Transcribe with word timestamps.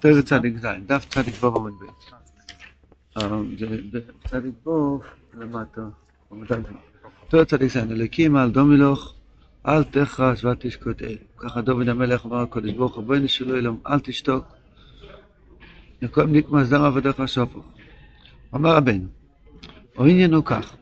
פרק 0.00 0.24
צדיק 0.24 0.56
ז', 0.56 0.66
דף 0.86 1.04
צדיק 1.08 1.34
בוב 1.34 1.56
עמוד 1.56 1.72
ב'. 1.80 1.84
אה, 3.18 3.30
צדיק 4.30 4.54
בוב 4.64 5.02
למטה, 5.34 5.80
עמוד 6.32 6.52
א'. 6.52 6.56
פרק 7.28 7.48
צדיק 7.48 7.70
ז', 7.70 7.76
אלוקים 7.76 8.36
על 8.36 8.50
דומילוך, 8.50 9.14
אל 9.66 9.84
תכרס 9.84 10.44
ואל 10.44 10.54
תשקוט 10.58 11.02
אל. 11.02 11.16
ככה 11.36 11.60
דוד 11.60 11.88
המלך 11.88 12.26
אמר 12.26 12.36
הקדוש 12.36 12.72
ברוך 12.72 12.96
הוא, 12.96 13.04
בואי 13.04 13.20
נשאלו 13.20 13.56
אלוהים, 13.56 13.80
אל 13.86 14.00
תשתוק. 14.00 14.44
יקום 16.02 16.32
נקמא 16.32 16.64
זרע 16.64 16.86
עבדיך 16.86 17.28
שופוך. 17.28 17.64
אמר 18.54 18.76
רבנו, 18.76 19.06
או 19.98 20.06
עניין 20.06 20.34
הוא 20.34 20.44
כך, 20.44 20.74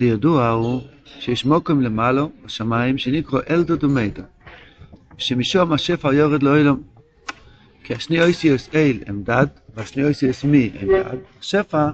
ידוע 0.00 0.48
הוא 0.48 0.82
שיש 1.04 1.44
מוקם 1.44 1.80
למעלו 1.80 2.30
בשמיים 2.44 2.98
שנקרא 2.98 3.40
אלדוד 3.50 3.84
ומיידו, 3.84 4.22
שמשום 5.18 5.72
השפע 5.72 6.14
יורד 6.14 6.42
לאילום. 6.42 6.97
כי 7.88 7.94
השני 7.94 8.22
אויסיוס 8.22 8.68
אל 8.74 8.98
הם 9.06 9.22
דד, 9.22 9.46
והשני 9.74 10.04
אויסיוס 10.04 10.44
מי 10.44 10.70
הם 10.80 10.88
דד, 10.88 11.16
השפע 11.40 11.88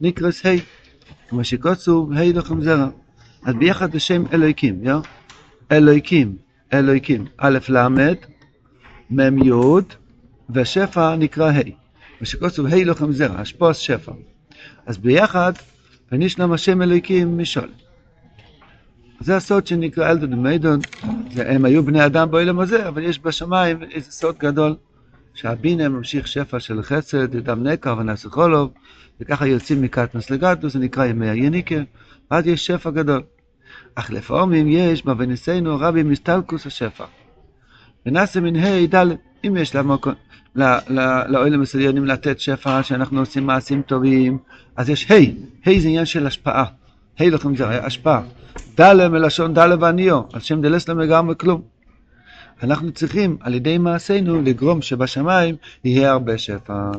נקרס 0.00 0.46
ה', 0.46 0.50
כמו 1.28 1.44
שקוצו 1.44 2.08
ה' 2.14 2.24
לכם 2.24 2.62
זרע. 2.62 2.88
אז 3.44 3.54
ביחד 3.54 3.92
בשם 3.92 4.22
אלוהיקים, 4.32 4.84
יא? 4.84 4.94
אלוהיקים, 5.72 6.36
אלוהיקים, 6.72 7.24
א' 7.38 7.58
ל', 7.68 7.88
מ' 9.10 9.38
י', 9.38 9.52
והשפע 10.48 11.16
נקרא 11.16 11.52
ה'. 11.52 11.60
ושקוצו 12.20 12.66
ה' 12.66 12.84
לכם 12.84 13.12
זרע, 13.12 13.40
השפוס 13.40 13.76
שפע. 13.76 14.12
אז 14.86 14.98
ביחד, 14.98 15.52
ונשנם 16.12 16.52
השם 16.52 16.82
אלוהיקים 16.82 17.38
משול. 17.38 17.68
זה 19.20 19.36
הסוד 19.36 19.66
שנקרא 19.66 20.10
אלדון 20.10 20.32
ומיידון, 20.32 20.80
הם 21.36 21.64
היו 21.64 21.82
בני 21.84 22.06
אדם 22.06 22.30
בעולם 22.30 22.60
הזה, 22.60 22.88
אבל 22.88 23.02
יש 23.02 23.18
בשמיים 23.18 23.82
איזה 23.82 24.12
סוד 24.12 24.38
גדול, 24.38 24.76
שהבינה 25.34 25.88
ממשיך 25.88 26.28
שפע 26.28 26.60
של 26.60 26.82
חסד, 26.82 27.36
דם 27.36 27.66
נקר 27.66 27.96
ונסחולוב, 27.98 28.70
וככה 29.20 29.46
יוצאים 29.46 29.82
מקטנוס 29.82 30.30
לגטוס, 30.30 30.72
זה 30.72 30.78
נקרא 30.78 31.06
ימי 31.06 31.28
היניקה, 31.28 31.74
ואז 32.30 32.46
יש 32.46 32.66
שפע 32.66 32.90
גדול. 32.90 33.22
אך 33.94 34.10
לפעמים 34.10 34.66
יש 34.68 35.04
בבניסנו 35.04 35.76
רבי 35.80 36.02
מסתלקוס 36.02 36.66
השפע. 36.66 37.04
ונעשה 38.06 38.40
מן 38.40 38.56
ה' 38.56 38.86
ד', 38.94 39.06
אם 39.44 39.56
יש 39.56 39.76
למקום, 39.76 40.12
לעולם 40.54 41.62
הסליונים 41.62 42.06
לתת 42.06 42.40
שפע, 42.40 42.82
שאנחנו 42.82 43.20
עושים 43.20 43.46
מעשים 43.46 43.82
טובים, 43.82 44.38
אז 44.76 44.90
יש 44.90 45.10
ה', 45.10 45.14
ה' 45.66 45.80
זה 45.80 45.88
עניין 45.88 46.06
של 46.06 46.26
השפעה. 46.26 46.64
ה' 47.18 47.24
לכם 47.24 47.56
זה 47.56 47.84
השפעה. 47.86 48.22
דלה 48.76 49.08
מלשון 49.08 49.54
דלה 49.54 49.76
ועניו, 49.80 50.20
על 50.32 50.40
שם 50.40 50.60
דלס 50.60 50.88
להם 50.88 51.00
לגמרי 51.00 51.34
כלום. 51.38 51.62
אנחנו 52.62 52.92
צריכים 52.92 53.36
על 53.40 53.54
ידי 53.54 53.78
מעשינו 53.78 54.42
לגרום 54.42 54.82
שבשמיים 54.82 55.56
יהיה 55.84 56.10
הרבה 56.10 56.38
שפע. 56.38 56.90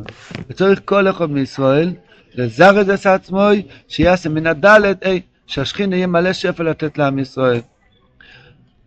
וצריך 0.49 0.81
כל 0.85 1.09
אחד 1.09 1.31
מישראל 1.31 1.93
לזר 2.35 2.81
את 2.81 3.05
עצמו, 3.05 3.47
שיעשה 3.87 4.29
מן 4.29 4.47
הדלת, 4.47 5.03
אי, 5.05 5.21
שהשכין 5.47 5.93
יהיה 5.93 6.07
מלא 6.07 6.33
שפע 6.33 6.63
לתת 6.63 6.97
לעם 6.97 7.19
ישראל. 7.19 7.61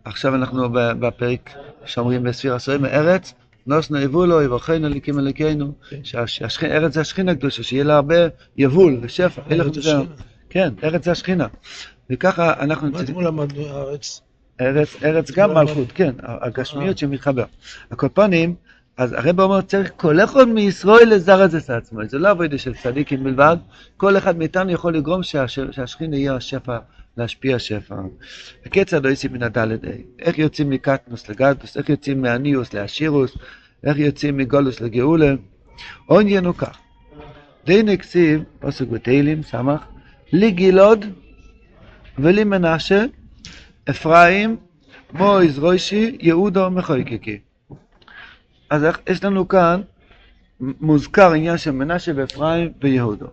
עכשיו 0.05 0.35
אנחנו 0.35 0.69
בפרק 0.73 1.51
שאומרים 1.85 2.23
בספיר 2.23 2.55
עשורים 2.55 2.83
מארץ, 2.83 3.35
נוסנו 3.67 4.01
יבולו, 4.01 4.43
יברכנו 4.43 4.87
אליקים 4.87 5.19
אליקינו, 5.19 5.73
שארץ 6.03 6.95
זה 6.95 7.01
השכינה 7.01 7.33
הקדושה, 7.33 7.63
שיהיה 7.63 7.85
לה 7.85 7.95
הרבה 7.95 8.17
יבול 8.57 8.99
ושפע. 9.03 9.43
כן, 10.51 10.75
ארץ 10.85 11.05
זה 11.05 11.13
השכינה. 11.13 11.47
וככה 12.11 12.53
אנחנו... 12.61 12.91
מה 12.91 13.01
אתמול 13.01 13.27
למדנו 13.27 13.67
הארץ? 13.67 14.21
ארץ, 14.61 15.03
ארץ 15.05 15.31
גם 15.31 15.55
מלכות, 15.55 15.93
כן, 15.93 16.13
הגשמיות 16.23 16.99
שמתחבר. 16.99 17.45
הקופונים, 17.91 18.55
אז 18.97 19.13
הרב 19.13 19.41
אומר, 19.41 19.61
צריך 19.61 19.91
כל 19.97 20.21
אחד 20.21 20.49
מישראל 20.49 21.09
לזרז 21.09 21.55
את 21.55 21.71
עצמו, 21.71 22.01
זה 22.09 22.19
לא 22.19 22.29
עבודה 22.29 22.59
של 22.59 22.75
צדיקים 22.75 23.25
בלבד, 23.25 23.57
כל 23.97 24.17
אחד 24.17 24.39
מאיתנו 24.39 24.71
יכול 24.71 24.97
לגרום 24.97 25.23
שהשכין 25.23 26.15
יהיה 26.15 26.35
השפע, 26.35 26.79
להשפיע 27.17 27.59
שפע. 27.59 27.95
וכיצד 28.67 29.05
לא 29.05 29.11
יוצאים 29.11 29.33
מן 29.33 29.43
הדלת? 29.43 29.81
איך 30.19 30.39
יוצאים 30.39 30.71
מקטנוס 30.71 31.29
לגדוס, 31.29 31.77
איך 31.77 31.89
יוצאים 31.89 32.23
מאניוס 32.23 32.75
לאשירוס, 32.75 33.37
איך 33.85 33.99
יוצאים 33.99 34.37
מגולוס 34.37 34.81
לגאולה. 34.81 35.35
עוניין 36.07 36.45
הוא 36.45 36.55
כך, 36.55 36.79
די 37.67 37.83
נקציב, 37.83 38.43
פסוק 38.59 38.91
בתהילים, 38.91 39.43
סמך, 39.43 39.81
לגילוד 40.33 41.05
ולמנשה, 42.19 43.05
אפרים, 43.91 44.57
מויז 45.13 45.59
רוישי, 45.59 46.17
יהודה 46.21 46.67
ומחויקקי. 46.67 47.39
אז 48.71 48.83
יש 49.09 49.25
לנו 49.25 49.49
כאן 49.49 49.81
מוזכר 50.61 51.33
עניין 51.33 51.59
של 51.59 51.71
מנשה 51.71 52.13
ואפרים 52.17 52.73
ויהודו. 52.83 53.27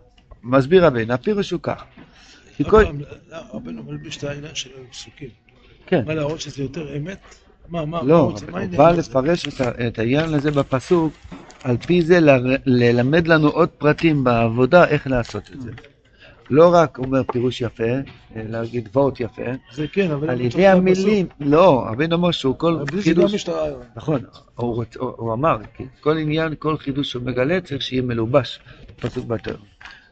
מסביר 0.44 0.86
רבינו, 0.86 1.14
הפירוש 1.14 1.52
הוא 1.52 1.60
כך. 1.64 1.84
רבנו 3.54 3.84
מלביש 3.84 4.18
את 4.18 4.24
העניין 4.24 4.56
של 4.56 4.70
הפסוקים. 4.88 5.30
כן. 5.86 6.04
מה 6.08 6.14
להראות 6.14 6.42
שזה 6.42 6.64
יותר 6.64 6.98
אמת? 6.98 7.36
מה, 7.70 7.86
מה, 7.86 8.04
לא, 8.04 8.20
הוא 8.20 8.60
בא 8.78 8.92
לפרש 8.92 9.48
את 9.88 10.00
העניין 10.00 10.34
הזה 10.34 10.52
בפסוק, 10.52 11.14
על 11.64 11.78
פי 11.78 12.02
זה 12.02 12.20
ללמד 12.66 13.28
לנו 13.28 13.48
עוד 13.48 13.70
פרטים 13.70 14.24
בעבודה 14.24 14.88
איך 14.88 15.08
לעשות 15.08 15.50
את 15.54 15.62
זה. 15.62 15.72
לא 16.50 16.74
רק 16.74 16.98
אומר 16.98 17.24
פירוש 17.32 17.62
יפה, 17.62 17.84
להגיד 18.36 18.90
וורט 18.94 19.20
יפה, 19.20 19.52
זה 19.72 19.88
כן, 19.88 20.12
אבל... 20.12 20.30
על 20.30 20.42
ידי 20.42 20.68
המילים, 20.68 21.28
לא, 21.40 21.84
רבינו 21.88 22.16
אמר 22.16 22.32
שהוא 22.32 22.58
כל 22.58 22.78
חידוש... 23.02 23.50
נכון, 23.96 24.22
הוא 24.56 25.34
אמר, 25.34 25.58
כל 26.00 26.18
עניין, 26.18 26.54
כל 26.60 26.78
חידוש 26.78 27.12
שהוא 27.12 27.24
מגלה 27.24 27.62
צריך 27.62 27.82
שיהיה 27.82 28.02
מלובש, 28.02 28.60
פסוק 29.00 29.26
בתור. 29.26 29.54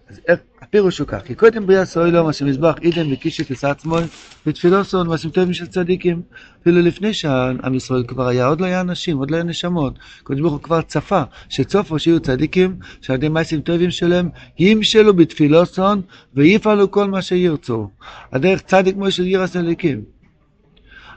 אז 0.09 0.21
הפירוש 0.69 0.99
הוא 0.99 1.07
כך, 1.07 1.21
כי 1.25 1.35
קודם 1.35 1.67
בריאה 1.67 1.85
סוילו, 1.85 2.23
מה 2.23 2.33
שמזבח 2.33 2.75
אידן 2.81 3.13
וקישת 3.13 3.63
עצמו, 3.63 3.97
ותפילוסון, 4.45 5.07
מעשים 5.07 5.29
טובים 5.29 5.53
של 5.53 5.67
צדיקים. 5.67 6.21
אפילו 6.61 6.81
לפני 6.81 7.13
שעם 7.13 7.73
ישראל 7.75 8.03
כבר 8.07 8.27
היה, 8.27 8.45
עוד 8.47 8.61
לא 8.61 8.65
היה 8.65 8.81
אנשים, 8.81 9.17
עוד 9.17 9.31
לא 9.31 9.35
היה 9.35 9.43
נשמות. 9.43 9.99
קודם 10.23 10.41
ברוך 10.41 10.53
הוא 10.53 10.61
כבר 10.61 10.81
צפה, 10.81 11.21
שצופו 11.49 11.99
שיהיו 11.99 12.19
צדיקים, 12.19 12.75
שעל 13.01 13.15
ידי 13.15 13.29
מעשים 13.29 13.61
טובים 13.61 13.91
שלהם, 13.91 14.29
ימשלו 14.59 15.13
בתפילוסון, 15.13 16.01
ויפעלו 16.33 16.91
כל 16.91 17.07
מה 17.07 17.21
שירצו. 17.21 17.89
הדרך 18.31 18.61
צדיק 18.61 18.95
כמו 18.95 19.11
של 19.11 19.27
ירס 19.27 19.55
אליקים. 19.55 20.01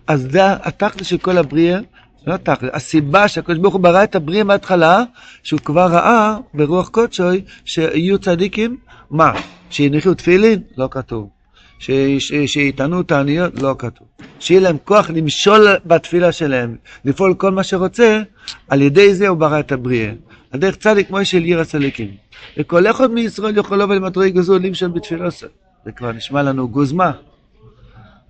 אז 0.07 0.29
זה 0.31 0.53
התכל'ס 0.53 1.07
של 1.07 1.19
כל 1.19 1.39
הבריאה, 1.39 1.81
לא 2.27 2.37
תכל'ס, 2.37 2.71
הסיבה 2.73 3.29
שהקדוש 3.29 3.59
ברוך 3.59 3.75
הוא 3.75 3.83
ברא 3.83 4.05
את 4.05 4.15
הבריאה 4.15 4.45
מההתחלה, 4.45 5.03
שהוא 5.43 5.61
כבר 5.61 5.87
ראה 5.87 6.37
ברוח 6.55 6.89
קודשוי 6.89 7.45
שיהיו 7.65 8.19
צדיקים, 8.19 8.77
מה? 9.11 9.33
שיניחו 9.71 10.15
תפילין? 10.15 10.63
לא 10.77 10.89
כתוב. 10.91 11.29
שיטענו 12.47 13.03
תעניות? 13.03 13.63
לא 13.63 13.75
כתוב. 13.79 14.07
שיהיה 14.41 14.61
להם 14.61 14.77
כוח 14.85 15.11
למשול 15.11 15.67
בתפילה 15.87 16.33
שלהם, 16.33 16.77
לפעול 17.05 17.35
כל 17.35 17.51
מה 17.51 17.63
שרוצה, 17.63 18.23
על 18.69 18.83
ידי 18.83 19.15
זה 19.15 19.29
הוא 19.29 19.39
ברא 19.39 19.61
את 19.61 19.73
הבריאה. 19.73 20.13
הדרך 20.53 20.77
צדיק 20.77 21.09
כמו 21.09 21.25
של 21.25 21.43
עיר 21.43 21.61
הסליקים. 21.61 22.11
וכל 22.59 22.87
אחד 22.87 23.11
מישראל 23.11 23.59
יכול 23.59 23.83
לבוא 23.83 23.95
למטרי 23.95 24.33
זו 24.35 24.59
למשול 24.59 24.89
בתפילה. 24.89 25.31
זה 25.85 25.93
כבר 25.93 26.13
נשמע 26.13 26.43
לנו 26.43 26.69
גוזמה. 26.69 27.13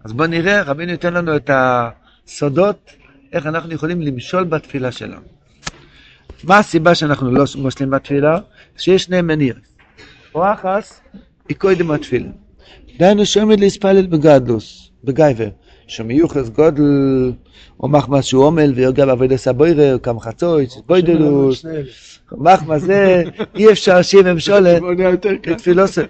אז 0.05 0.13
בואו 0.13 0.29
נראה, 0.29 0.63
רבינו 0.63 0.93
ייתן 0.93 1.15
לנו 1.15 1.37
את 1.37 1.51
הסודות 1.53 2.91
איך 3.33 3.47
אנחנו 3.47 3.73
יכולים 3.73 4.01
למשול 4.01 4.45
בתפילה 4.45 4.93
שלנו. 4.93 5.21
מה 6.45 6.59
הסיבה 6.59 6.95
שאנחנו 6.95 7.33
לא 7.33 7.45
מושלים 7.59 7.91
בתפילה? 7.91 8.39
שיש 8.77 9.03
שני 9.03 9.21
מניר. 9.21 9.55
או 10.35 10.53
אחס, 10.53 11.01
היא 11.49 11.57
קודם 11.57 11.91
התפילה. 11.91 12.29
דהיינו 12.99 13.27
שעומד 13.27 13.61
להספלל 13.61 14.07
בגדלוס, 14.07 14.91
בגייבר. 15.05 15.49
שמיוחס 15.87 16.49
גודל, 16.49 17.33
או 17.81 17.89
מחמס 17.89 18.25
שהוא 18.25 18.45
עומל 18.45 18.73
ויוגע 18.75 19.07
בעבודת 19.07 19.37
סבוירר, 19.37 19.99
כמה 20.03 20.21
חצוי, 20.21 20.67
בוידלוס, 20.87 21.65
מחמס 22.33 22.83
זה, 22.83 23.23
אי 23.55 23.73
אפשר 23.73 24.03
שיהיה 24.03 24.33
ממשולת 24.33 24.83
לתפילוסר. 25.47 26.05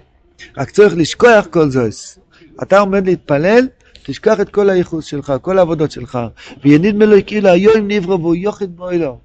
רק 0.57 0.71
צריך 0.71 0.93
לשכוח 0.97 1.45
כל 1.49 1.69
זויס. 1.69 2.19
אתה 2.63 2.79
עומד 2.79 3.05
להתפלל, 3.05 3.67
תשכח 4.03 4.39
את 4.39 4.49
כל 4.49 4.69
הייחוס 4.69 5.05
שלך, 5.05 5.33
כל 5.41 5.57
העבודות 5.57 5.91
שלך. 5.91 6.19
ויניד 6.63 6.95
מלוי 6.95 7.23
כאילו 7.25 7.49
היום 7.49 7.87
נברו 7.87 8.19
והוא 8.19 8.35
יוחיד 8.35 8.77
בו 8.77 8.89
אלו. 8.89 9.19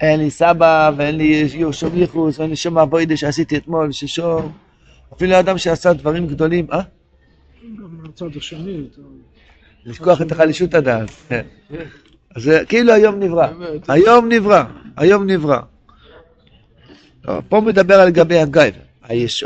אין 0.00 0.20
לי 0.20 0.30
סבא 0.30 0.90
ואין 0.96 1.16
לי 1.16 1.48
שום 1.72 1.90
ייחוס 1.94 2.38
ואין 2.38 2.50
לי 2.50 2.56
שום 2.56 2.78
עבודה 2.78 3.16
שעשיתי 3.16 3.56
אתמול, 3.56 3.92
ששום. 3.92 4.52
אפילו 5.12 5.40
אדם 5.40 5.58
שעשה 5.58 5.92
דברים 5.92 6.26
גדולים, 6.26 6.66
אה? 6.72 6.80
גם 7.78 7.88
מהצד 8.02 8.36
השני. 8.36 8.84
לשכוח 9.84 10.22
את 10.22 10.32
החלישות 10.32 10.74
הדעת. 10.74 11.10
כן. 11.28 11.42
אז 12.34 12.50
כאילו 12.68 12.92
היום 12.92 13.20
נברא. 13.20 13.48
היום 13.88 14.28
נברא. 14.28 14.64
היום 14.96 15.30
נברא. 15.30 15.58
פה 17.48 17.60
מדבר 17.60 17.94
על 17.94 18.10
גבי 18.10 18.38
הגייבר. 18.38 18.80
היש... 19.08 19.44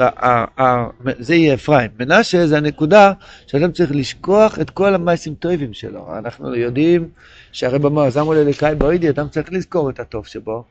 זה 1.18 1.34
יהיה 1.34 1.54
אפרים. 1.54 1.90
מנשה 1.98 2.46
זה 2.46 2.56
הנקודה 2.56 3.12
שאדם 3.46 3.72
צריך 3.72 3.90
לשכוח 3.92 4.58
את 4.60 4.70
כל 4.70 4.94
המעשים 4.94 5.34
טובים 5.34 5.72
שלו. 5.72 6.18
אנחנו 6.18 6.54
יודעים 6.54 7.08
שהרי 7.52 7.78
במועז 7.78 8.18
אמרו 8.18 8.34
ללקאי 8.34 8.74
באוידי, 8.74 9.08
אדם 9.08 9.28
צריך 9.28 9.52
לזכור 9.52 9.90
את 9.90 10.00
הטוב 10.00 10.26
שבו, 10.26 10.64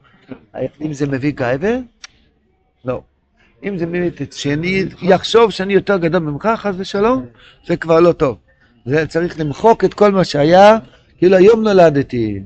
אם 0.82 0.94
זה 0.94 1.08
מביא 1.08 1.32
גייבה? 1.32 1.78
לא. 2.86 3.02
אם 3.64 3.78
זה 3.78 3.86
מביא, 3.86 4.12
שאני 4.32 4.86
יחשוב 5.02 5.52
שאני 5.52 5.74
יותר 5.74 5.98
גדול 5.98 6.22
ממך, 6.22 6.50
חס 6.56 6.76
ושלום, 6.78 7.26
זה 7.68 7.78
כבר 7.78 8.00
לא 8.00 8.12
טוב. 8.12 8.38
זה 8.86 9.08
צריך 9.08 9.40
למחוק 9.40 9.84
את 9.84 9.94
כל 9.94 10.12
מה 10.12 10.24
שהיה, 10.24 10.78
כאילו 11.18 11.38
היום 11.38 11.64
נולדתי. 11.64 12.40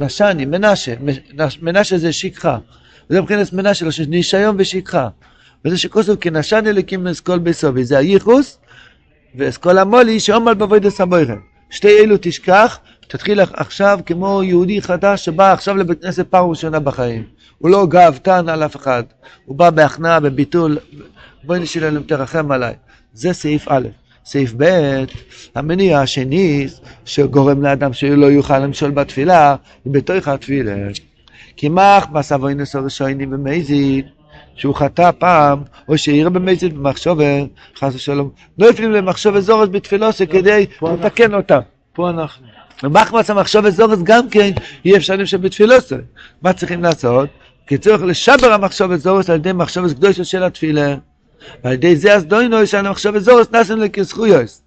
נשני, 0.00 0.44
מנשה, 0.44 0.94
מנשה 1.62 1.98
זה 1.98 2.12
שכחה. 2.12 2.58
וזה 3.10 3.20
מבחינת 3.20 3.52
מנשה, 3.52 3.84
לא 3.84 3.90
ניסיון 4.08 4.56
ושכחה. 4.58 5.08
וזה 5.66 5.78
שכוסו 5.78 6.20
כי 6.20 6.30
נשני 6.30 6.70
אלוקים 6.70 7.06
אסכול 7.06 7.38
בסובי, 7.38 7.84
זה 7.84 7.98
הייחוס, 7.98 8.58
ואסכול 9.34 9.78
המולי 9.78 10.20
שעומל 10.20 10.54
בבוידס 10.54 11.00
הבוירם. 11.00 11.38
שתי 11.70 11.98
אלו 11.98 12.16
תשכח, 12.20 12.78
תתחיל 13.08 13.40
עכשיו 13.40 13.98
כמו 14.06 14.42
יהודי 14.42 14.82
חדש 14.82 15.24
שבא 15.24 15.52
עכשיו 15.52 15.76
לבית 15.76 16.02
כנסת 16.02 16.26
פעם 16.30 16.50
ראשונה 16.50 16.80
בחיים. 16.80 17.24
הוא 17.58 17.70
לא 17.70 17.86
גאוותן 17.86 18.48
על 18.48 18.62
אף 18.62 18.76
אחד, 18.76 19.02
הוא 19.44 19.56
בא 19.56 19.70
בהכנעה, 19.70 20.20
בביטול, 20.20 20.78
בואי 21.44 21.60
נשאיר 21.60 22.02
תרחם 22.06 22.52
עליי. 22.52 22.74
זה 23.12 23.32
סעיף 23.32 23.68
א'. 23.68 23.88
סעיף 24.24 24.52
ב', 24.56 25.04
המניע 25.54 26.00
השני 26.00 26.66
שגורם 27.04 27.62
לאדם 27.62 27.92
שלא 27.92 28.26
יוכל 28.26 28.58
למשול 28.58 28.90
בתפילה, 28.90 29.56
היא 29.84 29.92
בתוך 29.92 30.28
התפילה. 30.28 30.74
כי 31.56 31.68
מח 31.68 32.06
בסבוינס 32.12 32.76
הראשונים 32.76 33.30
במזיד, 33.30 34.06
שהוא 34.56 34.74
חטא 34.74 35.10
פעם, 35.18 35.62
או 35.88 35.98
שהעיר 35.98 36.28
במזיד 36.28 36.74
במחשובה, 36.74 37.24
חס 37.78 37.94
ושלום, 37.94 38.30
לא 38.58 38.68
הפעילים 38.70 38.92
למחשובה 38.92 39.40
זורס 39.40 39.68
בתפילוסה 39.68 40.26
כדי 40.26 40.66
לתקן 40.82 41.34
אותה. 41.34 41.60
פה 41.92 42.10
אנחנו. 42.10 42.46
ומחמץ 42.82 43.30
המחשוב 43.30 43.68
זורס 43.68 43.98
גם 44.02 44.28
כן, 44.28 44.50
אי 44.84 44.96
אפשרים 44.96 45.26
שבתפילוסה. 45.26 45.96
מה 46.42 46.52
צריכים 46.52 46.82
לעשות? 46.82 47.28
כי 47.66 47.78
צריך 47.78 48.02
לשבר 48.02 48.52
המחשוב 48.52 48.96
זורס 48.96 49.30
על 49.30 49.36
ידי 49.36 49.52
מחשוב 49.52 49.92
קדושה 49.92 50.24
של 50.24 50.42
התפילה. 50.42 50.94
ועל 51.64 51.72
ידי 51.72 51.96
זה 51.96 52.14
אז 52.14 52.24
דוינוי 52.24 52.66
שאני 52.66 52.90
מחשוב 52.90 53.18
זורס 53.18 53.46
נסים 53.52 53.78
לכזכויוס. 53.78 54.62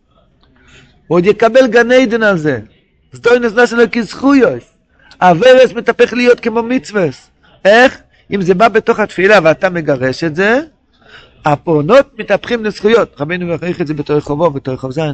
הוא 1.08 1.18
עוד 1.18 1.26
יקבל 1.26 1.68
גן 1.68 1.92
עדן 1.92 2.24
על 2.24 2.38
זה. 2.38 2.60
אז 3.14 3.20
דוינוס 3.20 3.54
נסים 3.54 3.78
לכזכויוס. 3.78 4.64
הוורס 5.22 5.74
מתהפך 5.76 6.14
להיות 6.14 6.40
כמו 6.40 6.64
מצווס. 6.64 7.30
איך? 7.66 8.02
אם 8.31 8.42
זה 8.42 8.54
בא 8.54 8.68
בתוך 8.68 9.00
התפילה 9.00 9.40
ואתה 9.44 9.70
מגרש 9.70 10.24
את 10.24 10.36
זה, 10.36 10.62
הפעונות 11.46 12.20
מתהפכים 12.20 12.66
לזכויות. 12.66 13.16
רבינו 13.22 13.46
מכריח 13.46 13.81
את 13.81 13.88
זה 13.88 13.94
בתור 13.94 14.20
חובו, 14.20 14.50
בתור 14.50 14.76
חוב 14.76 14.92
זין. 14.92 15.14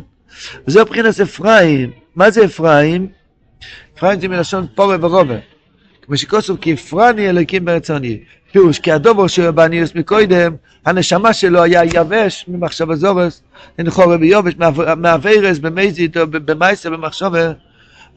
וזה 0.68 0.82
מבחינת 0.82 1.20
אפרים. 1.20 1.92
מה 2.16 2.32
זה 2.32 2.46
אפרים? 2.46 3.08
אפרים 3.98 4.20
זה 4.20 4.28
מלשון 4.28 4.68
פורה 4.76 4.98
ורובה. 5.02 5.36
כמו 6.02 6.18
שכוסוף 6.18 6.60
כי 6.60 6.74
הפרני 6.74 7.30
אלוקים 7.30 7.66
ברצוני. 7.66 8.20
פירוש 8.52 8.80
כי 8.80 8.92
הדובר 8.92 9.28
שלו 9.28 9.54
באניוס 9.54 9.96
מקודם, 9.96 10.56
הנשמה 10.86 11.34
שלו 11.34 11.64
היה 11.64 11.84
יבש 11.84 12.46
ממחשב 12.48 12.92
הזורס, 12.92 13.42
הנחורה 13.78 14.18
ביובש, 14.18 14.54
מהווירס, 14.98 15.60
במזית 15.60 16.18
או 16.18 16.28
במייסר, 16.28 16.90
במחשבה. 16.90 17.52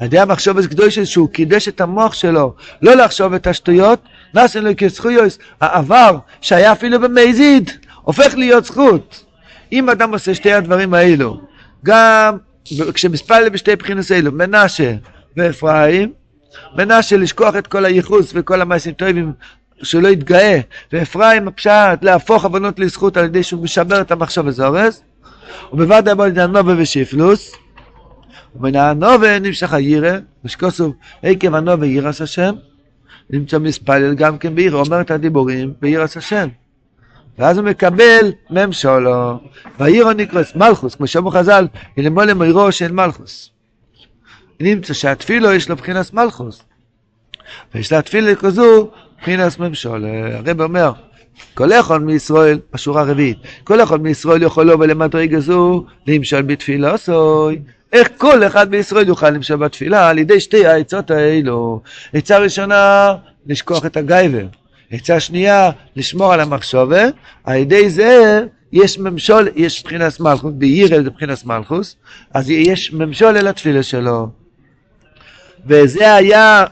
ידי 0.04 0.18
המחשבת 0.18 0.66
קדושה 0.66 1.06
שהוא 1.06 1.28
קידש 1.28 1.68
את 1.68 1.80
המוח 1.80 2.14
שלו, 2.14 2.54
לא 2.82 2.94
לחשוב 2.94 3.32
את 3.32 3.46
השטויות, 3.46 4.00
נעשה 4.34 4.60
לו 4.60 4.70
כזכויוס, 4.76 5.38
העבר 5.60 6.18
שהיה 6.40 6.72
אפילו 6.72 7.00
במזיד, 7.00 7.70
הופך 8.02 8.34
להיות 8.34 8.64
זכות. 8.64 9.24
אם 9.72 9.90
אדם 9.90 10.12
עושה 10.12 10.34
שתי 10.34 10.52
הדברים 10.52 10.94
האלו, 10.94 11.40
גם 11.84 12.36
כשמספר 12.94 13.34
בשתי 13.52 13.76
בחינות 13.76 14.12
אלו, 14.12 14.32
מנשה 14.32 14.94
ואפרים, 15.36 16.12
מנשה 16.76 17.16
לשכוח 17.16 17.56
את 17.56 17.66
כל 17.66 17.84
הייחוס 17.84 18.32
וכל 18.34 18.60
המעשים 18.60 18.92
טובים 18.92 19.32
שלא 19.82 20.08
יתגאה, 20.08 20.60
ואפרים 20.92 21.48
הפשט 21.48 22.02
להפוך 22.02 22.44
עוונות 22.44 22.78
לזכות 22.78 23.16
על 23.16 23.24
ידי 23.24 23.42
שהוא 23.42 23.62
משבר 23.62 24.00
את 24.00 24.10
המחשב 24.10 24.46
הזורס, 24.46 25.02
ובוודאי 25.72 26.14
בו 26.14 26.24
לידי 26.24 26.42
הנובה 26.42 26.74
ושיפלוס, 26.78 27.52
ומן 28.56 28.76
הנובה 28.76 29.38
נמשך 29.38 29.72
הירא, 29.72 30.18
ושכוסוב 30.44 30.94
עקב 31.22 31.54
הנובה 31.54 31.86
ירס 31.86 32.20
השם, 32.20 32.54
נמצא 33.30 33.58
מספלל 33.58 34.14
גם 34.14 34.38
כן 34.38 34.54
בעיר, 34.54 34.74
אומר 34.74 35.00
את 35.00 35.10
הדיבורים 35.10 35.72
בירס 35.80 36.16
השם. 36.16 36.48
ואז 37.38 37.58
הוא 37.58 37.66
מקבל 37.66 38.32
מם 38.50 38.72
שולו, 38.72 39.40
והעירו 39.78 40.12
נקרס 40.12 40.56
מלכוס, 40.56 40.94
כמו 40.94 41.06
שאומר 41.06 41.30
חז"ל, 41.30 41.66
אלמול 41.98 42.32
מוירו 42.32 42.72
של 42.72 42.92
מלכוס. 42.92 43.50
נמצא 44.60 44.94
שהתפילו 44.94 45.52
יש 45.52 45.68
לו 45.68 45.76
בחינת 45.76 46.14
מלכוס. 46.14 46.62
ויש 47.74 47.92
לה 47.92 48.02
תפילה 48.02 48.34
כזו, 48.34 48.90
מבחינת 49.18 49.58
מם 49.58 49.74
שולו. 49.74 50.08
הרב 50.08 50.60
אומר, 50.60 50.92
כל 51.54 51.72
אחד 51.72 52.02
מישראל, 52.02 52.58
בשורה 52.72 53.02
הרביעית, 53.02 53.38
כל 53.64 53.82
אחד 53.82 54.02
מישראל 54.02 54.42
יכול 54.42 54.70
לבוא 54.70 54.86
למדרגה 54.86 55.40
זו, 55.40 55.84
למשול 56.06 56.42
בתפילה 56.42 56.94
עשוי. 56.94 57.58
איך 57.92 58.08
כל 58.16 58.46
אחד 58.46 58.70
בישראל 58.70 59.08
יוכל 59.08 59.30
למשול 59.30 59.56
בתפילה? 59.56 60.08
על 60.08 60.18
ידי 60.18 60.40
שתי 60.40 60.66
העצות 60.66 61.10
האלו. 61.10 61.80
עצה 62.12 62.38
ראשונה, 62.38 63.14
לשכוח 63.46 63.86
את 63.86 63.96
הגייבר. 63.96 64.46
עצה 64.90 65.20
שנייה, 65.20 65.70
לשמור 65.96 66.32
על 66.32 66.40
המחשובה, 66.40 67.02
על 67.44 67.56
ידי 67.56 67.90
זה 67.90 68.40
יש 68.72 68.98
ממשול, 68.98 69.48
יש 69.56 69.84
מבחינת 69.84 70.20
מלכוס, 70.20 70.52
בעיר 70.54 70.88
זה 70.88 71.10
מבחינת 71.10 71.44
מלכוס, 71.44 71.96
אז 72.34 72.50
יש 72.50 72.92
ממשול 72.92 73.36
אל 73.36 73.48
התפילה 73.48 73.82
שלו. 73.82 74.28
וזה 75.66 76.14
היה, 76.14 76.64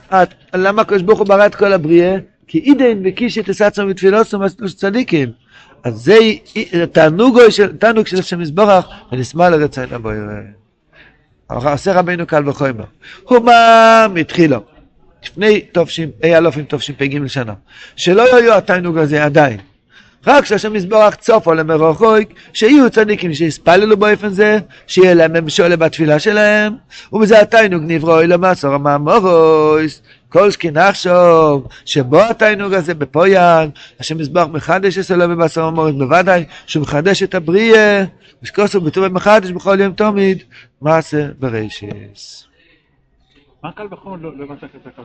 למה 0.54 0.82
הקדוש 0.82 1.02
ברוך 1.02 1.18
הוא 1.18 1.26
ברא 1.26 1.46
את 1.46 1.54
כל 1.54 1.72
הבריאה? 1.72 2.16
כי 2.48 2.58
עידן 2.58 2.98
וקישי 3.04 3.42
תסצנו 3.42 3.88
בתפילוסו 3.88 4.38
מסלוש 4.38 4.74
צדיקים. 4.74 5.28
אז 5.84 5.94
זה 5.94 6.18
תענוג 6.92 8.06
של 8.06 8.18
השם 8.18 8.40
יזבורך, 8.40 8.86
ונשמע 9.12 9.50
לרצון 9.50 9.86
הבויר. 9.90 10.22
עושה 11.46 11.92
רבינו 11.92 12.26
קל 12.26 12.48
וחומר. 12.48 12.84
מה 13.30 14.06
מתחילו. 14.14 14.60
לפני 15.24 15.60
תופשים, 15.60 16.10
אי 16.22 16.36
אלופים 16.36 16.64
תופש"פ 16.64 17.02
שנה, 17.26 17.52
שלא 17.96 18.22
יהיו 18.22 18.54
התענוג 18.54 18.98
הזה 18.98 19.24
עדיין. 19.24 19.60
רק 20.26 20.44
שהשם 20.44 20.76
יסבורך 20.76 21.14
צופו 21.14 21.54
למרוחוק, 21.54 22.28
שיהיו 22.52 22.90
צדיקים 22.90 23.34
שיספללו 23.34 23.96
באופן 23.96 24.28
זה, 24.28 24.58
שיהיה 24.86 25.14
להם 25.14 25.32
ממשולה 25.32 25.76
בתפילה 25.76 26.18
שלהם, 26.18 26.72
ובזה 27.12 27.40
התענוג 27.40 27.82
נברוי 27.86 28.26
למסור 28.26 28.74
המאמורוס, 28.74 30.02
כל 30.28 30.50
שכין 30.50 30.76
עכשיו, 30.76 31.60
שבו 31.84 32.20
התענוג 32.22 32.74
הזה 32.74 32.94
בפויאן, 32.94 33.68
השם 34.00 34.20
יסבורך 34.20 34.48
מחדש 34.48 34.98
אצלו 34.98 35.28
במסור 35.28 35.64
המאמורוס, 35.64 35.94
בוודאי 35.94 36.44
שהוא 36.66 36.82
מחדש 36.82 37.22
את 37.22 37.34
הבריאה, 37.34 38.04
ושכוסו 38.42 38.80
בטובי 38.80 39.08
מחדש 39.08 39.50
בכל 39.50 39.80
יום 39.80 39.92
תמיד, 39.92 40.42
מעשה 40.80 41.28
ברישס. 41.38 42.46
מה 43.62 43.72
קל 43.72 43.86
וחומר 43.90 44.16
לא 44.22 44.44
הכל? 44.86 45.02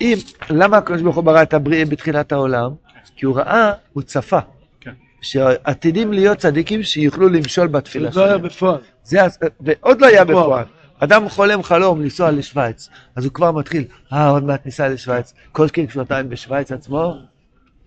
אם, 0.00 0.14
למה 0.50 0.76
הקדוש 0.76 1.02
ברוך 1.02 1.16
הוא 1.16 1.24
ברא 1.24 1.42
את 1.42 1.54
הבריאה 1.54 1.84
בתחילת 1.84 2.32
העולם? 2.32 2.70
כי 3.16 3.26
הוא 3.26 3.36
ראה, 3.36 3.72
הוא 3.92 4.02
צפה. 4.02 4.38
כן. 4.80 4.92
שעתידים 5.20 6.12
להיות 6.12 6.38
צדיקים 6.38 6.82
שיוכלו 6.82 7.28
למשול 7.28 7.66
בתפילה 7.66 8.10
זה 8.10 8.20
לא 8.20 8.24
היה 8.24 8.34
שלהם. 8.34 8.48
בפועל. 8.48 8.80
זה, 9.04 9.18
ועוד 9.60 10.00
לא 10.00 10.06
היה 10.06 10.24
בפועל. 10.24 10.64
אדם 10.98 11.28
חולם 11.28 11.62
חלום 11.62 12.02
לנסוע 12.02 12.30
לשוויץ, 12.30 12.88
אז 13.16 13.24
הוא 13.24 13.32
כבר 13.32 13.52
מתחיל, 13.52 13.84
אה, 14.12 14.28
עוד 14.28 14.44
מעט 14.44 14.66
ניסע 14.66 14.88
לשוויץ. 14.88 15.34
כל 15.52 15.68
שכן 15.68 15.88
שנתיים 15.88 16.28
בשוויץ 16.28 16.72
עצמו, 16.72 17.16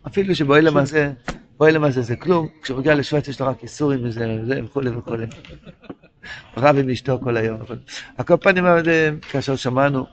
אפילו 0.07 0.35
שבואי 0.35 0.61
למעשה, 0.61 1.11
בואי 1.57 1.71
למעשה 1.71 2.01
זה 2.01 2.15
כלום, 2.15 2.47
כשהוא 2.61 2.79
מגיע 2.79 2.95
לשוויץ 2.95 3.27
יש 3.27 3.41
לו 3.41 3.47
רק 3.47 3.63
איסורים 3.63 3.99
וזה, 4.03 4.37
וזה, 4.41 4.59
וכולי 4.65 4.89
וכולי. 4.89 5.25
רב 6.57 6.77
עם 6.77 6.89
אשתו 6.89 7.19
כל 7.23 7.37
היום. 7.37 7.59
אבל 7.61 8.37
פנים, 8.41 8.65
אה, 8.65 9.09
כאשר 9.31 9.55
שמענו, 9.55 10.05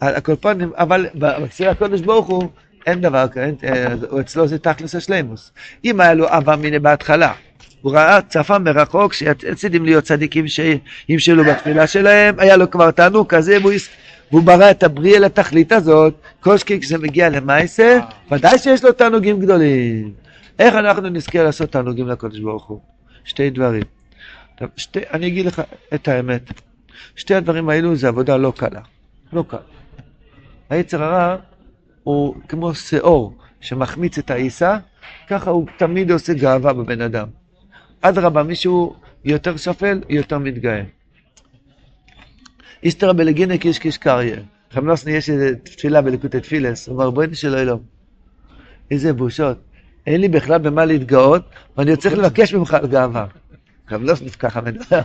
על 0.00 0.20
כל 0.20 0.36
פנים, 0.36 0.72
אבל 0.74 1.06
בקציר 1.14 1.70
הקודש 1.70 2.00
ברוך 2.00 2.26
הוא, 2.26 2.48
אין 2.86 3.00
דבר 3.00 3.28
כזה, 3.28 3.52
אה, 3.64 3.94
אצלו 4.20 4.48
זה 4.48 4.58
תכלס 4.58 4.94
השלימוס. 4.94 5.52
אם 5.84 6.00
היה 6.00 6.14
לו 6.14 6.26
אבא 6.28 6.56
מיני 6.56 6.78
בהתחלה, 6.78 7.32
הוא 7.82 7.92
ראה, 7.92 8.22
צפה 8.22 8.58
מרחוק, 8.58 9.12
שעתידים 9.12 9.84
להיות 9.84 10.04
צדיקים 10.04 10.44
שימשלו 10.48 11.44
בתפילה 11.44 11.86
שלהם, 11.86 12.34
היה 12.38 12.56
לו 12.56 12.70
כבר 12.70 12.90
תענוג 12.90 13.26
כזה, 13.28 13.58
והוא, 13.62 13.72
והוא 14.30 14.42
ברא 14.42 14.70
את 14.70 14.82
הבריאה 14.82 15.18
לתכלית 15.18 15.72
הזאת, 15.72 16.14
קושקי 16.40 16.80
כשזה 16.80 16.98
מגיע 16.98 17.28
למעשה, 17.28 17.98
ודאי 18.30 18.58
שיש 18.58 18.84
לו 18.84 18.92
תענוגים 18.92 19.40
גדולים. 19.40 20.12
איך 20.58 20.74
אנחנו 20.74 21.08
נזכה 21.08 21.42
לעשות 21.42 21.70
תענוגים 21.70 22.08
לקודש 22.08 22.38
ברוך 22.38 22.66
הוא? 22.66 22.80
שתי 23.24 23.50
דברים. 23.50 23.82
שתי, 24.76 25.00
אני 25.12 25.26
אגיד 25.26 25.46
לך 25.46 25.62
את 25.94 26.08
האמת, 26.08 26.42
שתי 27.16 27.34
הדברים 27.34 27.68
האלו 27.68 27.96
זה 27.96 28.08
עבודה 28.08 28.36
לא 28.36 28.52
קלה, 28.56 28.80
לא 29.32 29.44
קל. 29.48 29.56
היצר 30.70 31.02
הרע 31.02 31.36
הוא 32.02 32.34
כמו 32.48 32.74
שאור 32.74 33.34
שמחמיץ 33.60 34.18
את 34.18 34.30
העיסה, 34.30 34.78
ככה 35.28 35.50
הוא 35.50 35.66
תמיד 35.76 36.10
עושה 36.10 36.34
גאווה 36.34 36.72
בבן 36.72 37.00
אדם. 37.00 37.41
אדרבה, 38.02 38.42
מישהו 38.42 38.94
יותר 39.24 39.56
שפל, 39.56 40.00
יותר 40.08 40.38
מתגאה. 40.38 40.82
איסתרא 42.82 43.12
בלגינא 43.12 43.56
קיש 43.56 43.78
קיש 43.78 43.98
קריא. 43.98 44.36
רב 44.74 44.84
נוסני 44.84 45.12
יש 45.12 45.30
איזו 45.30 45.56
תפילה 45.62 46.02
בליקוטי 46.02 46.40
תפילס, 46.40 46.88
הוא 46.88 46.94
אומר 46.94 47.10
בואי 47.10 47.26
נשאל 47.26 47.54
אלוהים. 47.54 47.82
איזה 48.90 49.12
בושות. 49.12 49.58
אין 50.06 50.20
לי 50.20 50.28
בכלל 50.28 50.58
במה 50.58 50.84
להתגאות, 50.84 51.42
ואני 51.76 51.96
צריך 51.96 52.14
לבקש 52.14 52.54
ממך 52.54 52.74
על 52.74 52.86
גאווה. 52.86 53.26
לא 53.90 54.14
ככה 54.38 54.60
מדבר, 54.60 55.00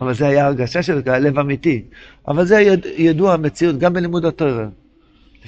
אבל 0.00 0.14
זה 0.14 0.26
היה 0.26 0.46
הרגשה 0.46 0.82
של 0.82 1.02
לב 1.06 1.38
אמיתי. 1.38 1.84
אבל 2.28 2.44
זה 2.44 2.60
יד, 2.60 2.86
ידוע 2.96 3.34
המציאות, 3.34 3.78
גם 3.78 3.92
בלימוד 3.92 4.24
התורה. 4.24 4.68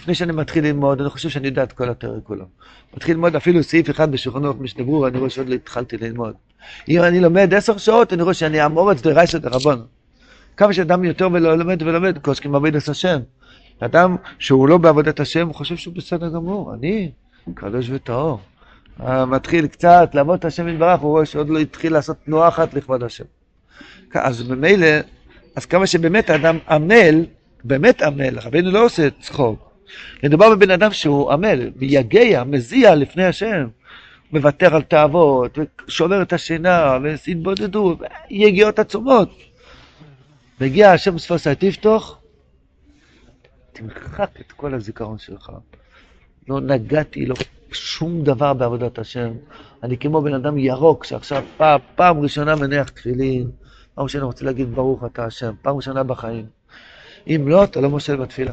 לפני 0.00 0.14
שאני 0.14 0.33
מתחיל 0.33 0.64
ללמוד, 0.64 1.00
אני 1.00 1.11
חושב 1.11 1.28
שאני 1.28 1.49
יודע 1.49 1.62
את 1.62 1.73
כל 1.73 1.88
התורה 1.88 2.21
כולו. 2.21 2.45
מתחיל 2.97 3.14
ללמוד 3.14 3.37
אפילו 3.37 3.62
סעיף 3.62 3.90
אחד 3.90 4.11
משנה 4.11 4.52
ברורה, 4.85 5.09
אני 5.09 5.19
רואה 5.19 5.30
שעוד 5.30 5.49
לא 5.49 5.54
התחלתי 5.54 5.97
ללמוד. 5.97 6.35
אם 6.88 7.02
אני 7.02 7.21
לומד 7.21 7.54
עשר 7.54 7.76
שעות, 7.76 8.12
אני 8.12 8.23
רואה 8.23 8.35
שאני 8.35 8.66
אמורץ 8.66 9.02
דרייסא 9.02 9.38
דרבון. 9.38 9.85
כמה 10.57 10.73
שאדם 10.73 11.04
יותר 11.04 11.28
ולא 11.33 11.59
לומד 11.59 11.83
ולומד, 11.83 12.19
קושקים 12.19 12.54
עבודת 12.54 12.88
השם. 12.88 13.21
אדם 13.80 14.16
שהוא 14.38 14.69
לא 14.69 14.78
בעבודת 14.78 15.21
השם, 15.21 15.47
הוא 15.47 15.54
חושב 15.54 15.76
שהוא 15.76 15.95
בסדר 15.95 16.28
גמור. 16.28 16.75
אני, 16.75 17.11
קדוש 17.54 17.90
וטהור. 17.90 18.40
מתחיל 19.26 19.66
קצת 19.66 20.11
לעבוד 20.14 20.38
את 20.38 20.45
השם 20.45 20.69
יתברך, 20.69 21.00
הוא 21.00 21.11
רואה 21.11 21.26
שעוד 21.26 21.49
לא 21.49 21.59
התחיל 21.59 21.92
לעשות 21.92 22.16
תנועה 22.25 22.49
אחת 22.49 22.75
לכבוד 22.75 23.02
השם. 23.02 23.25
אז 24.14 24.49
ממילא, 24.49 24.87
אז 25.57 25.66
כמה 25.66 25.87
שבאמת 25.87 26.30
האדם 26.30 26.59
עמל, 26.69 27.25
באמת 27.64 28.02
עמל, 28.02 28.38
רבינו 28.38 28.71
לא 28.71 28.85
עושה 28.85 29.09
צחוק. 29.21 29.69
מדובר 30.23 30.50
בבן 30.50 30.70
אדם 30.70 30.92
שהוא 30.92 31.32
עמל, 31.32 31.70
מייגע, 31.76 32.44
מזיע 32.44 32.94
לפני 32.94 33.25
השם. 33.25 33.66
מוותר 34.32 34.75
על 34.76 34.82
תאוות, 34.82 35.59
ושובר 35.87 36.23
את 36.23 36.32
השינה, 36.32 36.99
והתבודדות, 37.02 37.99
יגיעות 38.30 38.78
עצומות. 38.78 39.30
מגיע 40.61 40.92
השם 40.92 41.18
ספוסי 41.18 41.54
תפתוך, 41.54 42.18
תמחק 43.73 44.30
את 44.40 44.52
כל 44.52 44.75
הזיכרון 44.75 45.18
שלך. 45.18 45.52
לא 46.49 46.61
נגעתי, 46.61 47.26
לא 47.26 47.35
שום 47.73 48.25
דבר 48.25 48.54
בעבודת 48.54 48.99
השם. 48.99 49.32
אני 49.82 49.99
כמו 49.99 50.23
בן 50.23 50.35
אדם 50.35 50.59
ירוק 50.59 51.04
שעכשיו 51.04 51.44
פעם, 51.56 51.80
פעם 51.94 52.20
ראשונה 52.20 52.56
מניח 52.56 52.88
תפילין, 52.88 53.50
פעם 53.94 54.04
ראשונה 54.04 54.25
רוצה 54.25 54.44
להגיד 54.44 54.75
ברוך 54.75 55.04
אתה 55.04 55.25
השם, 55.25 55.52
פעם 55.62 55.76
ראשונה 55.76 56.02
בחיים. 56.02 56.47
אם 57.26 57.44
לא, 57.49 57.64
אתה 57.64 57.80
לא 57.80 57.90
מושל 57.90 58.16
בתפילה. 58.16 58.52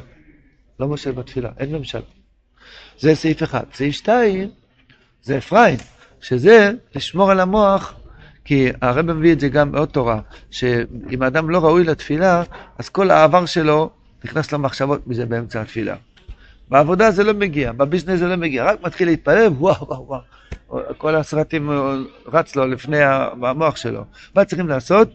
לא 0.80 0.88
מושל 0.88 1.12
בתפילה, 1.12 1.50
אין 1.60 1.76
ממשל. 1.76 2.02
זה 3.00 3.16
סעיף 3.16 3.44
אחד. 3.44 3.64
סעיף 3.74 3.96
שתיים, 3.96 4.50
זה 5.24 5.38
אפרים, 5.38 5.78
שזה 6.22 6.72
לשמור 6.96 7.32
על 7.32 7.40
המוח, 7.40 7.94
כי 8.46 8.70
הרב 8.82 9.12
מביא 9.12 9.34
את 9.34 9.40
זה 9.40 9.50
גם 9.50 9.72
בעוד 9.72 9.90
תורה, 9.90 10.20
שאם 10.52 11.22
האדם 11.22 11.50
לא 11.50 11.60
ראוי 11.60 11.84
לתפילה, 11.84 12.44
אז 12.78 12.90
כל 12.90 13.12
העבר 13.12 13.46
שלו 13.46 13.90
נכנס 14.26 14.52
למחשבות 14.52 15.08
מזה 15.08 15.26
באמצע 15.26 15.62
התפילה. 15.62 15.96
בעבודה 16.70 17.12
זה 17.12 17.24
לא 17.24 17.34
מגיע, 17.34 17.72
בביזנס 17.72 18.20
זה 18.20 18.28
לא 18.28 18.36
מגיע, 18.36 18.66
רק 18.66 18.84
מתחיל 18.84 19.08
להתפלל, 19.08 19.48
וואו 19.48 19.88
וואו 19.88 20.22
וואו, 20.68 20.82
כל 20.98 21.16
הסרטים 21.16 21.70
רץ 22.34 22.56
לו 22.56 22.68
לפני 22.68 23.04
המוח 23.04 23.76
שלו. 23.76 24.04
מה 24.36 24.46
צריכים 24.46 24.68
לעשות? 24.68 25.12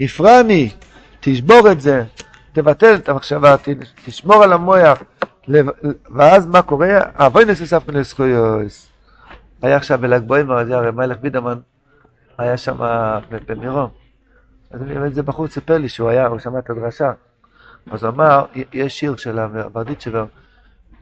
הפרעני, 0.00 0.70
תשבור 1.20 1.72
את 1.72 1.80
זה, 1.80 2.04
תבטל 2.52 2.94
את 2.94 3.08
המחשבה, 3.08 3.56
תשמור 4.04 4.44
על 4.44 4.52
המוח, 4.52 5.02
ואז 6.10 6.46
מה 6.46 6.62
קורה? 6.62 6.98
אבוי 7.14 7.44
נססף 7.44 7.88
מן 7.88 7.96
הזכויות. 7.96 8.62
היה 9.62 9.76
עכשיו 9.76 9.98
בל"ג 9.98 10.22
בוימר, 10.26 10.60
אז 10.60 10.70
היה 10.70 10.90
מלך 10.90 11.18
בידמן, 11.20 11.58
היה 12.38 12.56
שם 12.56 12.76
במירון. 13.48 13.88
אז 14.70 14.80
איזה 15.04 15.22
בחור 15.22 15.46
סיפר 15.46 15.78
לי 15.78 15.88
שהוא 15.88 16.08
היה, 16.08 16.26
הוא 16.26 16.38
שמע 16.38 16.58
את 16.58 16.70
הדרשה. 16.70 17.12
אז 17.90 18.04
הוא 18.04 18.10
אמר, 18.10 18.44
יש 18.72 19.00
שיר 19.00 19.16
של 19.16 19.38
הברדיצ'בר, 19.38 20.24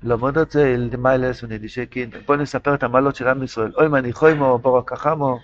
לומד 0.03 0.39
את 0.39 0.51
זה 0.51 0.77
מיילס 0.99 1.43
ונדישי 1.43 1.87
קין, 1.87 2.11
בוא 2.27 2.37
נספר 2.37 2.75
את 2.75 2.83
המעלות 2.83 3.17
של 3.17 3.29
עם 3.29 3.43
ישראל. 3.43 3.73
אוי 3.77 3.89
מני 3.89 4.13
חוימו, 4.13 4.59
בורא 4.59 4.83
כחמו, 4.87 5.39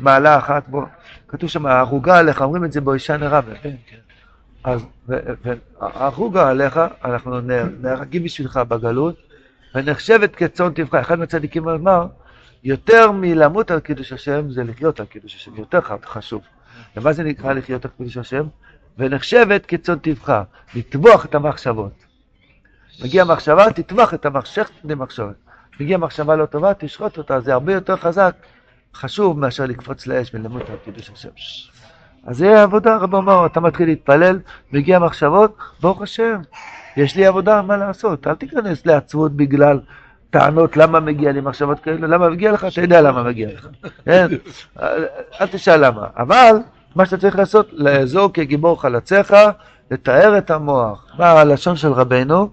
מעלה 0.00 0.38
אחת 0.38 0.68
בו. 0.68 0.82
כתוב 1.28 1.50
שם, 1.50 1.66
הרוגה 1.66 2.18
עליך, 2.18 2.42
אומרים 2.42 2.64
את 2.64 2.72
זה 2.72 2.80
באישן 2.80 3.22
הרבה. 3.22 3.54
כן, 3.54 3.74
כן. 3.86 3.96
אז 4.64 4.86
הרוגה 5.80 6.48
עליך, 6.48 6.80
אנחנו 7.04 7.40
נהרגים 7.80 8.22
בשבילך 8.24 8.56
בגלות, 8.56 9.16
ונחשבת 9.74 10.36
כצאן 10.36 10.72
טבחה. 10.72 11.00
אחד 11.00 11.18
מהצדיקים 11.18 11.68
אמר, 11.68 12.06
יותר 12.64 13.12
מלמות 13.12 13.70
על 13.70 13.80
קידוש 13.80 14.12
השם 14.12 14.50
זה 14.50 14.64
לחיות 14.64 15.00
על 15.00 15.06
קידוש 15.06 15.34
השם, 15.34 15.56
יותר 15.56 15.80
חשוב. 16.04 16.42
ומה 16.96 17.12
זה 17.12 17.22
נקרא 17.22 17.52
לחיות 17.52 17.84
על 17.84 17.90
קידוש 17.96 18.16
השם? 18.16 18.46
ונחשבת 18.98 19.66
כצאן 19.66 19.98
טבחה, 19.98 20.42
לטבוח 20.74 21.24
את 21.24 21.34
המחשבות. 21.34 22.04
מגיעה 23.04 23.24
מחשבה, 23.24 23.72
תטבח 23.72 24.14
את 24.14 24.26
המחשבת 24.26 24.70
למחשבת. 24.84 25.34
מגיעה 25.80 25.98
מחשבה 25.98 26.36
לא 26.36 26.46
טובה, 26.46 26.72
תשחוט 26.78 27.18
אותה, 27.18 27.40
זה 27.40 27.52
הרבה 27.52 27.72
יותר 27.72 27.96
חזק, 27.96 28.34
חשוב 28.94 29.38
מאשר 29.38 29.66
לקפוץ 29.66 30.06
לאש 30.06 30.30
ולמות 30.34 30.70
על 30.70 30.76
קידוש 30.84 31.10
השם. 31.10 31.28
אז 32.26 32.36
זה 32.36 32.62
עבודה, 32.62 32.96
רב 32.96 33.14
אמר, 33.14 33.46
אתה 33.46 33.60
מתחיל 33.60 33.88
להתפלל, 33.88 34.38
מגיע 34.72 34.98
מחשבות, 34.98 35.56
ברוך 35.80 36.02
השם, 36.02 36.40
יש 36.96 37.16
לי 37.16 37.26
עבודה, 37.26 37.62
מה 37.62 37.76
לעשות? 37.76 38.26
אל 38.26 38.34
תיכנס 38.34 38.86
לעצבות 38.86 39.32
בגלל 39.32 39.80
טענות 40.30 40.76
למה 40.76 41.00
מגיע 41.00 41.32
לי 41.32 41.40
מחשבות 41.40 41.80
כאלה, 41.80 42.06
למה 42.06 42.28
מגיע 42.28 42.52
לך, 42.52 42.64
אתה 42.64 42.80
יודע 42.80 43.00
למה 43.00 43.22
מגיע 43.22 43.48
לך, 43.54 43.68
כן? 44.04 44.26
אל 45.40 45.46
תשאל 45.46 45.86
למה. 45.86 46.06
אבל 46.16 46.56
מה 46.96 47.06
שאתה 47.06 47.16
צריך 47.16 47.36
לעשות, 47.36 47.68
לאזור 47.72 48.32
כגיבור 48.32 48.82
חלציך, 48.82 49.34
לתאר 49.90 50.38
את 50.38 50.50
המוח. 50.50 51.06
מה 51.18 51.30
הלשון 51.30 51.76
של 51.76 51.92
רבנו? 51.92 52.50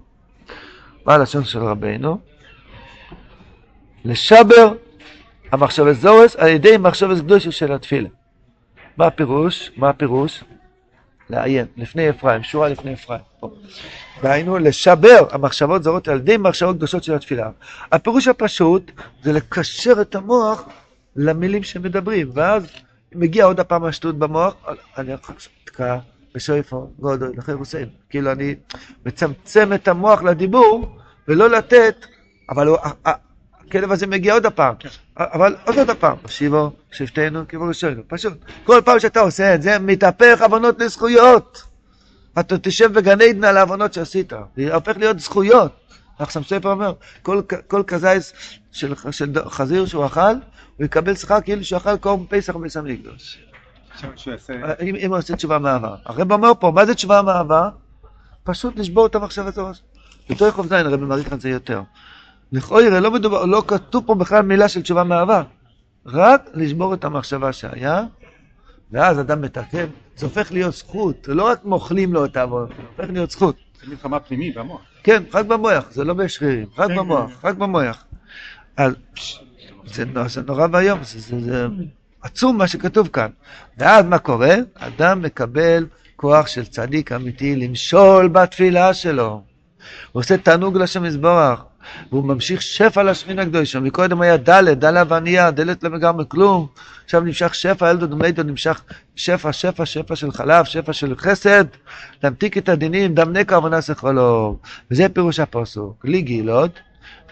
מה 1.06 1.14
הלשון 1.14 1.44
של 1.44 1.58
רבנו? 1.58 2.18
לשבר 4.04 4.72
המחשבת 5.52 5.96
זורס 5.96 6.36
על 6.36 6.48
ידי 6.48 6.76
מחשבת 6.76 7.18
קדושה 7.18 7.50
של 7.50 7.72
התפילה. 7.72 8.08
מה 8.96 9.06
הפירוש? 9.06 9.70
מה 9.76 9.88
הפירוש? 9.88 10.44
לעיין, 11.30 11.66
לפני 11.76 12.10
אפרים, 12.10 12.42
שורה 12.42 12.68
לפני 12.68 12.94
אפרים. 12.94 13.20
והיינו 14.22 14.58
לשבר 14.58 15.26
המחשבות 15.30 15.82
זרות 15.82 16.08
על 16.08 16.16
ידי 16.16 16.36
מחשבות 16.36 16.76
קדושות 16.76 17.04
של 17.04 17.14
התפילה. 17.14 17.50
הפירוש 17.92 18.28
הפשוט 18.28 18.90
זה 19.22 19.32
לקשר 19.32 20.00
את 20.00 20.14
המוח 20.14 20.68
למילים 21.16 21.62
שמדברים, 21.62 22.30
ואז 22.34 22.66
מגיע 23.14 23.44
עוד 23.44 23.60
הפעם 23.60 23.84
השטות 23.84 24.18
במוח, 24.18 24.54
אני 24.98 25.12
תקע 25.64 25.98
בשויפו, 26.34 26.90
גודו, 26.98 27.26
לכן 27.36 27.56
חוסיין. 27.58 27.88
כאילו 28.10 28.32
אני 28.32 28.54
מצמצם 29.06 29.72
את 29.72 29.88
המוח 29.88 30.22
לדיבור, 30.22 30.98
ולא 31.28 31.50
לתת, 31.50 32.06
אבל 32.50 32.68
הכלב 33.68 33.92
הזה 33.92 34.06
מגיע 34.06 34.34
עוד 34.34 34.46
הפעם, 34.46 34.74
כן. 34.78 34.88
אבל 35.16 35.56
עוד 35.66 35.78
עוד 35.78 35.90
הפעם, 35.90 36.16
שיבו, 36.28 36.72
שבטנו, 36.92 37.48
כמו 37.48 37.64
ראשון, 37.64 38.02
פשוט. 38.08 38.32
כל 38.64 38.80
פעם 38.84 38.98
שאתה 38.98 39.20
עושה 39.20 39.54
את 39.54 39.62
זה, 39.62 39.78
מתהפך 39.78 40.42
עוונות 40.42 40.80
לזכויות. 40.80 41.62
אתה 42.40 42.58
תשב 42.58 42.92
בגן 42.92 43.20
עדן 43.20 43.44
על 43.44 43.56
העוונות 43.56 43.92
שעשית, 43.92 44.32
זה 44.56 44.74
הופך 44.74 44.96
להיות 44.96 45.20
זכויות. 45.20 45.72
עכשיו 46.18 46.44
ספר 46.44 46.70
אומר, 46.70 46.92
כל, 47.22 47.42
כל 47.66 47.82
כזייס 47.86 48.32
של, 48.72 48.94
של 49.10 49.32
חזיר 49.46 49.86
שהוא 49.86 50.06
אכל, 50.06 50.20
הוא 50.76 50.84
יקבל 50.84 51.14
שכר 51.14 51.40
כאילו 51.40 51.64
שהוא 51.64 51.76
אכל 51.76 51.96
קורם 51.96 52.26
פסח 52.28 52.56
ובית 52.56 52.76
המקדוש. 52.76 53.38
אם 54.82 55.10
הוא 55.10 55.18
עושה 55.18 55.36
תשובה 55.36 55.58
מהעבר. 55.58 55.94
הרב 56.04 56.32
אומר 56.32 56.52
פה, 56.60 56.70
מה 56.70 56.86
זה 56.86 56.94
תשובה 56.94 57.22
מהעבר? 57.22 57.68
פשוט 58.44 58.76
לשבור 58.76 59.06
את 59.06 59.14
המחשב 59.14 59.46
הזאת. 59.46 59.76
בתור 60.30 60.62
זין 60.62 60.86
הרב 60.86 61.00
מעריך 61.00 61.32
את 61.32 61.40
זה 61.40 61.48
יותר. 61.48 61.82
לכאורה 62.52 63.00
לא 63.00 63.10
מדובר, 63.10 63.44
לא 63.44 63.62
כתוב 63.66 64.06
פה 64.06 64.14
בכלל 64.14 64.42
מילה 64.42 64.68
של 64.68 64.82
תשובה 64.82 65.04
מהעבר. 65.04 65.42
רק 66.06 66.48
לשבור 66.54 66.94
את 66.94 67.04
המחשבה 67.04 67.52
שהיה, 67.52 68.04
ואז 68.92 69.20
אדם 69.20 69.40
מתקן, 69.40 69.86
זה 70.16 70.26
הופך 70.26 70.52
להיות 70.52 70.74
זכות, 70.74 71.28
לא 71.28 71.42
רק 71.42 71.64
מוכלים 71.64 72.12
לו 72.12 72.24
את 72.24 72.36
העבודה, 72.36 72.74
זה 72.76 72.82
הופך 72.90 73.12
להיות 73.12 73.30
זכות. 73.30 73.56
זה 73.80 73.90
מלחמה 73.90 74.20
פנימית 74.20 74.56
במוח. 74.56 74.80
כן, 75.02 75.22
רק 75.34 75.46
במוח, 75.46 75.90
זה 75.90 76.04
לא 76.04 76.14
בשרירים, 76.14 76.66
רק 76.78 76.88
כן, 76.88 76.96
במוח, 76.96 77.30
כן. 77.30 77.48
רק 77.48 77.56
במוח. 77.56 78.04
אז 78.76 78.92
זה, 79.86 80.04
זה 80.26 80.42
נורא 80.42 80.66
ואיום, 80.72 80.98
זה, 81.02 81.20
זה, 81.20 81.40
זה 81.40 81.66
עצום 82.22 82.58
מה 82.58 82.68
שכתוב 82.68 83.08
כאן. 83.08 83.30
ואז 83.78 84.04
מה 84.04 84.18
קורה? 84.18 84.54
אדם 84.74 85.22
מקבל 85.22 85.86
כוח 86.16 86.46
של 86.46 86.64
צדיק 86.64 87.12
אמיתי 87.12 87.56
למשול 87.56 88.28
בתפילה 88.28 88.94
שלו. 88.94 89.42
הוא 90.12 90.20
עושה 90.20 90.36
תענוג 90.36 90.76
לשם 90.76 91.04
יזבורך. 91.04 91.64
והוא 92.12 92.24
ממשיך 92.24 92.62
שפע 92.62 93.02
לשכינה 93.02 93.42
הקדושה. 93.42 93.80
מקודם 93.80 94.20
היה 94.20 94.36
דלת, 94.36 94.78
דלה 94.78 95.02
וענייה, 95.08 95.50
דלת 95.50 95.84
לגמרי 95.84 96.24
כלום. 96.28 96.66
עכשיו 97.04 97.20
נמשך 97.20 97.54
שפע, 97.54 97.90
אלדוד 97.90 98.12
ומיידו 98.12 98.42
נמשך 98.42 98.82
שפע, 99.16 99.52
שפע, 99.52 99.86
שפע 99.86 100.16
של 100.16 100.32
חלב, 100.32 100.64
שפע 100.64 100.92
של 100.92 101.14
חסד. 101.16 101.64
להמתיק 102.22 102.58
את 102.58 102.68
הדינים, 102.68 103.14
נקע 103.32 103.58
ונעשה 103.58 103.94
חולוב. 103.94 104.58
וזה 104.90 105.08
פירוש 105.08 105.40
הפוסוק. 105.40 106.04
לי 106.04 106.22
גילוד, 106.22 106.70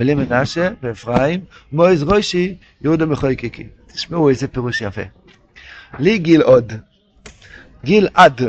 ולי 0.00 0.14
מנשה 0.14 0.68
ואפרים, 0.82 1.40
מויז 1.72 2.02
רוישי, 2.02 2.54
יהודה 2.82 3.06
מחויקקי. 3.06 3.66
תשמעו 3.92 4.28
איזה 4.28 4.48
פירוש 4.48 4.80
יפה. 4.80 5.02
לי 5.98 6.18
גיל 6.18 6.42
עוד, 6.42 6.72
גיל 7.84 8.08
עד, 8.14 8.40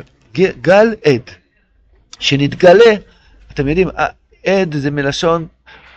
גל 0.62 0.96
עד, 1.06 1.22
שנתגלה, 2.20 2.94
אתם 3.52 3.68
יודעים, 3.68 3.90
עד 4.46 4.76
זה 4.76 4.92
מלשון 4.92 5.48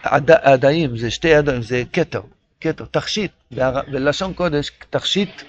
עד- 0.03 0.31
עדיים, 0.31 0.97
זה 0.97 1.11
שתי 1.11 1.35
עדיים, 1.35 1.63
זה 1.63 1.83
כתר, 1.93 2.21
כתר, 2.61 2.85
תכשיט, 2.91 3.31
בלשון 3.91 4.33
קודש, 4.33 4.71
תכשיט, 4.91 5.43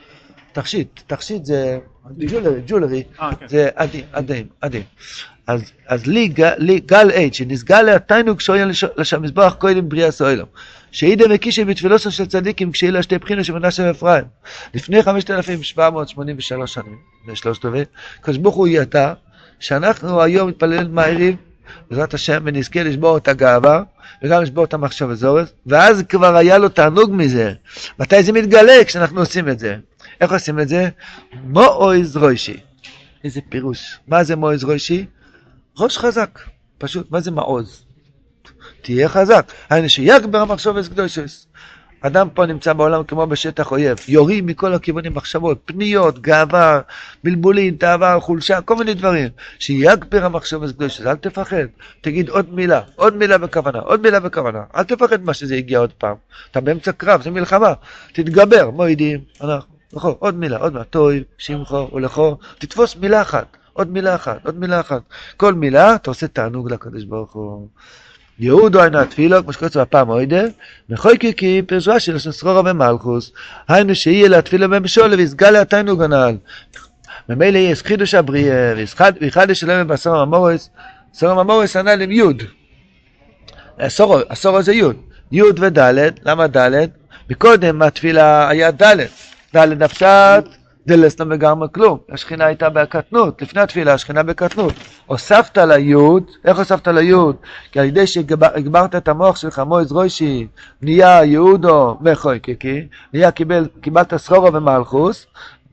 תכשיט, 0.52 1.02
תכשיט 1.08 1.46
זה 1.46 1.80
ג'ולרי, 2.18 2.62
ג'ולרי, 2.68 3.04
אה, 3.22 3.36
כן. 3.36 3.48
זה 3.48 3.70
עדים, 3.76 4.04
עדים, 4.14 4.48
עדים. 4.62 4.84
אז, 5.48 5.62
אז 5.88 6.08
לי, 6.08 6.34
לי 6.58 6.80
גל 6.80 7.10
עד, 7.14 7.34
שנסגל 7.34 7.82
לתיינוג 7.82 8.40
שוין 8.42 8.72
לשם 8.98 9.22
מזבח 9.22 9.56
קודם 9.60 9.90
בריאה 9.90 10.12
סוילום. 10.12 10.48
שאידה 10.92 11.26
וקישי 11.30 11.66
בתפילוסו 11.66 12.12
של 12.12 12.26
צדיקים 12.26 12.72
כשאלה 12.72 13.04
שתי 13.04 13.18
בחינות 13.18 13.46
של 13.46 13.54
מנשה 13.54 13.84
ואפרים. 13.84 14.24
לפני 14.74 15.04
5,783 15.04 16.74
שנים, 16.74 16.98
זה 17.28 17.36
שלושת 17.36 17.66
רבעי, 17.66 17.84
הקדוש 18.20 18.38
ברוך 18.38 18.56
הוא 18.56 18.68
ידע 18.68 19.14
שאנחנו 19.60 20.22
היום 20.22 20.50
מתפללים 20.50 20.96
מעריב, 20.96 21.36
בעזרת 21.90 22.14
השם, 22.14 22.42
ונזכה 22.46 22.84
לשבור 22.84 23.18
את 23.18 23.28
הגאווה, 23.28 23.84
וגם 24.24 24.42
לשבור 24.42 24.64
את 24.64 24.74
המחשב 24.74 25.10
הזורס, 25.10 25.50
ואז 25.66 26.04
כבר 26.10 26.36
היה 26.36 26.58
לו 26.58 26.70
תענוג 26.70 27.12
מזה. 27.14 27.54
מתי 28.00 28.24
זה 28.24 28.32
מתגלה? 28.32 28.84
כשאנחנו 28.86 29.20
עושים 29.20 29.50
את 29.50 29.60
זה. 29.60 29.76
איך 30.22 30.32
עושים 30.32 30.60
את 30.60 30.68
זה? 30.68 30.90
מואויז 31.44 32.18
רוישי. 32.18 32.60
איזה 33.24 33.40
פירוש. 33.50 34.00
מה 34.08 34.24
זה 34.24 34.36
מואויז 34.36 34.64
רוישי? 34.64 35.06
ראש 35.78 35.98
חזק. 35.98 36.40
פשוט, 36.78 37.12
מה 37.12 37.20
זה 37.20 37.32
מעוז? 37.32 37.86
תהיה 38.82 39.10
חזק. 39.10 39.52
היינו 39.70 39.90
שיגבר 39.90 40.42
המחשבס 40.42 40.88
קדושס. 40.88 41.48
אדם 42.02 42.30
פה 42.34 42.46
נמצא 42.46 42.74
בעולם 42.74 43.04
כמו 43.04 43.28
בשטח 43.28 43.72
אויב, 43.72 43.98
יורים 44.08 44.46
מכל 44.46 44.74
הכיוונים 44.74 45.14
מחשבות, 45.14 45.58
פניות, 45.66 46.20
גאווה, 46.20 46.82
בלבולין, 47.24 47.76
תאווה, 47.76 48.20
חולשה, 48.20 48.62
כל 48.62 48.76
מיני 48.76 48.94
דברים. 48.94 49.30
שיגבר 49.60 50.26
המחשבס 50.26 50.72
קדושס, 50.72 51.06
אל 51.06 51.16
תפחד. 51.16 51.66
תגיד 52.02 52.30
עוד 52.30 52.54
מילה, 52.54 52.82
עוד 52.96 53.16
מילה 53.16 53.38
בכוונה, 53.38 53.80
עוד 53.80 54.02
מילה 54.02 54.20
בכוונה. 54.20 54.64
אל 54.76 54.84
תפחד 54.84 55.24
מה 55.24 55.34
שזה 55.34 55.56
הגיע 55.56 55.80
עוד 55.80 55.92
פעם. 55.98 56.16
אתה 56.52 56.62
באמצע 56.62 56.92
קרב, 56.92 57.22
זה 57.22 57.32
מלחמה. 57.32 57.74
תתגבר, 58.14 58.70
מועידים, 58.70 59.20
אנחנו. 59.42 59.74
נכון, 59.94 60.14
עוד 60.20 60.36
מילה, 60.36 60.58
עוד 60.58 60.74
מילה, 60.74 60.84
טוי, 60.84 61.24
שמחו 61.38 61.90
ולכו, 61.94 62.38
תתפוס 62.60 62.96
מילה 62.96 63.22
אחת, 63.22 63.58
עוד 63.74 63.92
מילה 63.92 64.16
אחת, 64.16 64.46
עוד 64.46 64.60
מילה 64.60 64.80
אחת. 64.80 65.02
כל 65.38 65.54
מילה, 65.54 65.96
אתה 65.96 66.12
עושה 66.12 66.28
תענוג 66.28 66.72
לקדוש 66.72 67.04
ברוך 67.04 67.34
הוא. 67.34 67.68
יהודו 68.40 68.84
אינו 68.84 69.00
התפילו, 69.00 69.44
כמו 69.44 69.54
שקוראים 69.54 69.72
בפעם 69.82 70.10
אוידה, 70.10 70.42
מחוי 70.90 71.18
קיקי 71.18 71.62
פרשוה 71.68 72.00
של 72.00 72.20
סחורה 72.20 72.62
ומלכוס, 72.72 73.32
היינו 73.68 73.96
שיהיה 73.96 74.30
להתפילה 74.30 74.68
במשול 74.68 75.14
ויסגל 75.14 75.56
התענוג 75.56 76.04
הנ"ל. 76.04 76.38
ממילא 77.30 77.58
יש 77.58 77.82
חידוש 77.82 78.14
הבריאה, 78.14 78.74
ויחדש 79.22 79.60
שלהם 79.60 79.88
בעשור 79.88 80.16
הממורס, 80.16 80.70
עשור 81.16 81.30
הממורס 81.30 81.76
הנ"ל 81.76 82.02
עם 82.02 82.12
יוד. 82.12 82.44
עשור, 83.78 84.20
עשור 84.30 84.62
זה 84.62 84.74
יוד. 84.74 84.96
יוד 85.32 85.60
ודלת, 85.60 86.20
למה 86.26 86.48
דלת? 86.48 86.90
מקודם 87.30 87.82
התפילה 87.82 88.50
היה 88.50 88.72
דלת. 88.72 89.10
דלת 89.54 89.82
הפשט, 89.82 90.59
דלס 90.88 91.20
לא 91.20 91.26
מגמרי 91.26 91.68
כלום. 91.72 91.98
השכינה 92.12 92.46
הייתה 92.46 92.70
בקטנות, 92.70 93.42
לפני 93.42 93.62
התפילה 93.62 93.94
השכינה 93.94 94.24
בקטנות. 94.24 94.74
הוספת 95.06 95.58
ליוד, 95.58 96.24
איך 96.46 96.58
הוספת 96.58 96.88
ליוד? 96.88 97.36
כי 97.72 97.80
על 97.80 97.86
ידי 97.86 98.08
שהגברת 98.08 98.96
את 98.96 99.08
המוח 99.08 99.36
שלך, 99.36 99.60
מויז 99.60 99.92
רוישי, 99.92 100.48
נהיה 100.82 101.26
יהודו 101.26 102.00
וחוי 102.06 102.40
קיקי, 102.40 102.88
נהיה 103.14 103.32
קיבל, 103.32 103.68
קיבלת 103.82 104.16
סחורה 104.16 104.50
ומלכוס, 104.54 105.26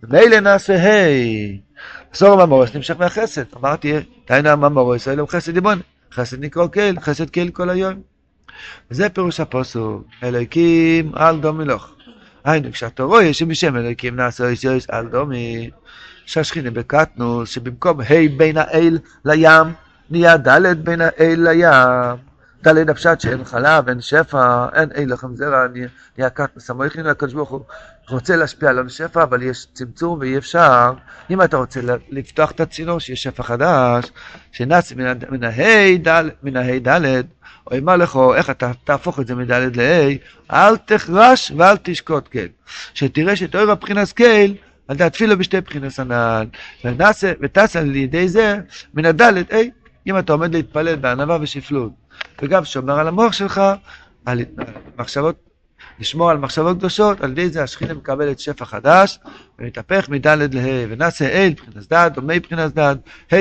מילא 0.09 0.41
נעשה 0.41 0.75
היי. 0.75 1.59
סחורה 2.15 2.45
וממורס 2.45 2.75
נמשך 2.75 2.95
מהחסד. 2.99 3.43
אמרתי, 3.57 3.93
תהיינה 4.25 4.53
הממורס 4.53 5.09
האלו 5.09 5.27
חסד 5.27 5.55
דיבון. 5.55 5.81
חסד 6.13 6.45
נקרא 6.45 6.67
קהל, 6.67 7.01
חסד 7.01 7.31
קהל 7.31 7.49
כל 7.49 7.71
היום. 7.71 7.95
וזה 8.91 9.09
פירוש 9.09 9.41
הפוסוק, 9.41 10.03
אלוהיקים 10.23 11.13
על 11.15 11.41
דומילוך. 11.41 11.96
היינו, 12.47 12.73
כשאתה 12.73 13.03
רואה 13.03 13.35
שבשם 13.35 13.77
אלוהיקים 13.77 14.17
נעשה 14.17 14.49
איסיוס 14.49 14.87
על 14.91 15.09
דומי, 15.09 15.71
שהשכינה 16.27 16.71
בקטנוס, 16.71 17.51
שבמקום 17.51 18.01
ה' 18.01 18.37
בין 18.37 18.57
האל 18.57 18.99
לים, 19.25 19.73
נהיה 20.11 20.37
ד' 20.37 20.85
בין 20.85 21.01
האל 21.01 21.49
לים. 21.49 22.36
ד' 22.69 22.91
הפשט 22.91 23.21
שאין 23.21 23.45
חלב, 23.45 23.89
אין 23.89 24.01
שפע, 24.01 24.67
אין 24.75 24.89
אי 24.97 25.07
לכם 25.07 25.37
זרע, 25.37 25.69
נהיה- 25.73 25.89
נהיה 26.19 26.31
קטנוס. 26.31 26.71
המויכין 26.71 27.07
לקדוש 27.07 27.33
ברוך 27.35 27.51
הוא 27.51 27.61
רוצה 28.11 28.37
להשפיע 28.37 28.69
על 28.71 28.89
שפע, 28.89 29.23
אבל 29.23 29.43
יש 29.43 29.67
צמצום 29.73 30.19
ואי 30.21 30.39
אפשר. 30.39 30.93
אם 31.31 31.43
אתה 31.43 31.57
רוצה 31.57 31.81
לפתוח 32.11 32.51
את 32.51 32.61
הצינור, 32.61 32.99
שיש 32.99 33.23
שפע 33.23 33.43
חדש, 33.43 34.05
שנץ 34.53 34.93
מן 36.43 36.57
הה' 36.57 36.79
ד', 36.89 37.23
או 37.71 37.79
אמר 37.79 37.97
לך, 37.97 38.19
איך 38.37 38.51
אתה 38.51 38.71
תהפוך 38.85 39.21
את 39.21 39.27
זה 39.27 39.35
מד' 39.35 39.77
ל-ה', 39.77 40.17
אל 40.51 40.77
תחרש 40.77 41.53
ואל 41.57 41.77
תשקוט 41.83 42.29
כן. 42.31 42.47
שתראה 42.95 43.37
שתאור 43.37 43.71
הבחינס 43.71 44.13
כן, 44.13 44.47
על 44.89 44.97
דעת 44.97 45.13
תפילה 45.13 45.37
בשתי 45.37 45.61
בחינס 45.61 46.01
הנ"ל. 46.01 46.47
ונעשה, 46.85 47.33
וטס 47.41 47.77
על 47.77 47.97
ידי 47.97 48.29
זה 48.29 48.59
מן 48.95 49.05
הד' 49.05 49.23
ה', 49.23 49.33
אם 50.07 50.19
אתה 50.19 50.33
עומד 50.33 50.55
להתפלל 50.55 50.97
בענווה 50.97 51.39
ושפלות, 51.41 51.93
וגם 52.43 52.65
שומר 52.65 52.99
על 52.99 53.09
המוח 53.09 53.33
שלך, 53.33 53.61
על 54.27 54.41
מחשבות, 54.99 55.37
לשמור 56.01 56.31
על 56.31 56.39
מחשבות 56.39 56.79
קדושות, 56.79 57.21
על 57.21 57.31
ידי 57.31 57.49
זה 57.49 57.63
השכינה 57.63 57.95
מקבלת 57.95 58.41
שפע 58.41 58.65
חדש, 58.65 59.19
ומתהפך 59.59 60.09
מד' 60.09 60.27
לה, 60.27 60.85
ונעשה 60.89 61.29
אל 61.29 61.53
בחינס 61.53 61.93
ד', 61.93 62.11
או 62.17 62.23
מי 62.23 62.41
בחינס 62.41 62.73
ד', 62.79 62.97
ה' 63.33 63.37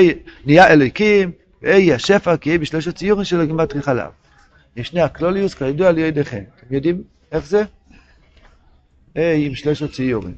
נהיה 0.46 0.66
אלוהיקים, 0.66 1.32
ואי 1.62 1.92
השפע 1.92 2.36
כי 2.36 2.48
יהיה 2.48 2.58
בשלושת 2.58 2.96
ציורים 2.96 3.24
שלו 3.24 3.46
גימטרי 3.46 3.82
חלב. 3.82 4.10
ישנה 4.76 5.04
הקלוליוס 5.04 5.54
כידוע 5.54 5.88
על 5.88 5.98
ידיכם. 5.98 6.42
אתם 6.56 6.74
יודעים 6.74 7.02
איך 7.32 7.46
זה? 7.46 7.62
A 9.16 9.20
עם 9.36 9.54
שלושת 9.54 9.92
ציורים. 9.92 10.34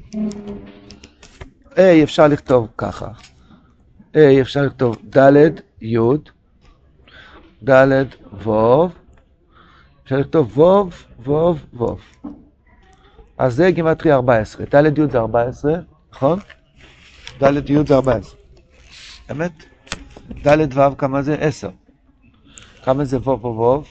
A 1.75 1.79
אפשר 2.03 2.27
לכתוב 2.27 2.67
ככה. 2.77 3.07
A 4.13 4.19
אפשר 4.41 4.61
לכתוב 4.61 4.97
ד' 5.17 5.49
י' 5.81 5.97
ד' 7.63 8.05
ו' 8.47 8.87
אפשר 10.03 10.17
לכתוב 10.17 10.59
ו' 10.59 10.89
ו' 11.25 11.53
ו'. 11.73 11.95
אז 13.37 13.55
זה 13.55 13.71
גימטרי 13.71 14.11
14. 14.11 14.65
ד' 14.65 14.97
י' 14.97 15.07
זה 15.11 15.19
14, 15.19 15.73
נכון? 16.11 16.39
ד' 17.41 17.69
י' 17.69 17.85
זה 17.87 17.95
14. 17.95 18.39
אמת? 19.31 19.51
ד' 20.47 20.77
ו' 20.77 20.97
כמה 20.97 21.21
זה? 21.21 21.35
10. 21.39 21.69
כמה 22.83 23.05
זה 23.05 23.17
ו' 23.17 23.29
ו' 23.29 23.59
ו'? 23.59 23.83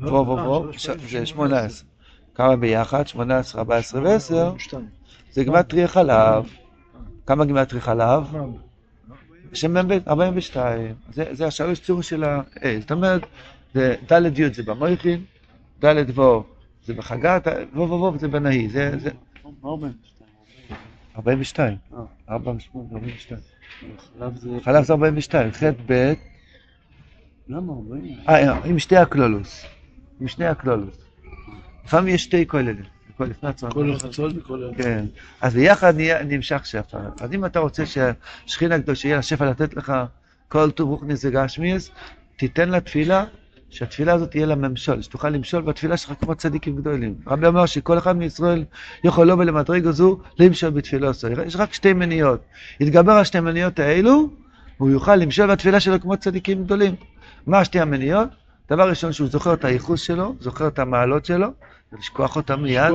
ו' 0.00 0.72
זה 1.08 1.26
18. 1.26 1.86
כמה 2.34 2.56
ביחד? 2.56 3.06
18, 3.06 3.60
14 3.60 4.02
ו-10 4.02 4.58
שתיים. 4.58 4.88
זה 5.32 5.44
גימטרי 5.44 5.88
חלב. 5.88 6.44
כמה 7.26 7.44
גימטרי 7.44 7.80
חלב? 7.80 8.36
שם 9.52 9.76
מ"ב 9.76 9.98
42. 10.08 10.94
זה, 11.12 11.24
זה 11.32 11.46
השלוש 11.46 11.80
צור 11.80 12.02
של 12.02 12.24
ה... 12.24 12.40
אה, 12.64 12.76
זאת 12.80 12.92
אומרת, 12.92 13.22
זה 13.74 13.96
ד' 14.12 14.38
י' 14.38 14.52
זה 14.52 14.62
במויכין, 14.62 15.24
ד' 15.84 16.18
ו' 16.18 16.42
זה 16.84 16.94
בחגת, 16.94 17.46
ו' 17.74 17.80
ו' 17.80 18.02
ו' 18.02 18.18
זה 18.18 18.28
בנהי. 18.28 18.68
זה, 18.68 18.98
זה 18.98 19.10
מה 19.62 19.70
אומר? 19.70 19.88
42. 21.16 21.76
אה. 21.94 21.98
48, 22.30 22.88
42. 22.92 23.40
חלב 24.18 24.36
זה... 24.36 24.50
חלב 24.62 24.84
זה 24.84 24.92
42. 24.92 25.52
ח' 25.52 25.62
ב' 25.86 26.12
למה 27.48 27.72
40? 27.72 28.18
אה, 28.28 28.64
עם 28.64 28.78
שתי 28.78 28.96
הקלולוס. 28.96 29.66
עם 30.20 30.28
שני 30.28 30.46
הקלולוס. 30.46 30.96
לפעמים 31.84 32.14
יש 32.14 32.24
שתי 32.24 32.46
כוללים. 32.46 32.99
כל 33.20 33.30
לפני 33.30 33.48
הצהריים. 33.48 33.96
כל 33.96 34.06
החצות 34.06 34.32
וכל 34.36 34.64
ה... 34.64 34.82
כן. 34.82 35.04
אז 35.40 35.54
ביחד 35.54 35.94
נמשך 36.24 36.66
שפע. 36.66 36.98
אז 37.20 37.32
אם 37.32 37.44
אתה 37.44 37.58
רוצה 37.58 37.86
שהשכינה 37.86 38.74
הקדושה 38.74 39.08
יהיה 39.08 39.16
לה 39.16 39.22
שפע 39.22 39.50
לתת 39.50 39.74
לך 39.76 39.92
כל 40.48 40.70
טוב 40.70 40.90
רוחניס 40.90 41.24
וגשמיאס, 41.24 41.90
תיתן 42.36 42.68
לה 42.68 42.80
תפילה, 42.80 43.24
שהתפילה 43.70 44.12
הזאת 44.12 44.30
תהיה 44.30 44.46
לה 44.46 44.54
ממשול, 44.54 45.02
שתוכל 45.02 45.28
למשול 45.28 45.62
בתפילה 45.62 45.96
שלך 45.96 46.12
כמו 46.20 46.34
צדיקים 46.34 46.76
גדולים. 46.76 47.14
רבי 47.26 47.46
אומר 47.46 47.66
שכל 47.66 47.98
אחד 47.98 48.16
מישראל 48.16 48.64
יכול 49.04 49.26
לו 49.26 49.38
ולמדרגה 49.38 49.92
זו 49.92 50.18
למשול 50.38 50.70
בתפילה 50.70 51.14
שלו. 51.14 51.42
יש 51.42 51.56
רק 51.56 51.72
שתי 51.72 51.92
מניעות. 51.92 52.40
יתגבר 52.80 53.12
על 53.12 53.24
שתי 53.24 53.40
מניעות 53.40 53.78
האלו, 53.78 54.28
והוא 54.80 54.90
יוכל 54.90 55.16
למשול 55.16 55.46
בתפילה 55.46 55.80
שלו 55.80 56.00
כמו 56.00 56.16
צדיקים 56.16 56.64
גדולים. 56.64 56.94
מה 57.46 57.64
שתי 57.64 57.80
המניעות? 57.80 58.28
דבר 58.70 58.88
ראשון, 58.88 59.12
שהוא 59.12 59.28
זוכר 59.28 59.54
את 59.54 59.64
הייחוס 59.64 60.00
שלו, 60.00 60.34
זוכר 60.40 60.68
את 60.68 60.78
המעלות 60.78 61.24
שלו, 61.24 61.48
ולשכוח 61.92 62.36
אותם 62.36 62.62
מיד. 62.62 62.92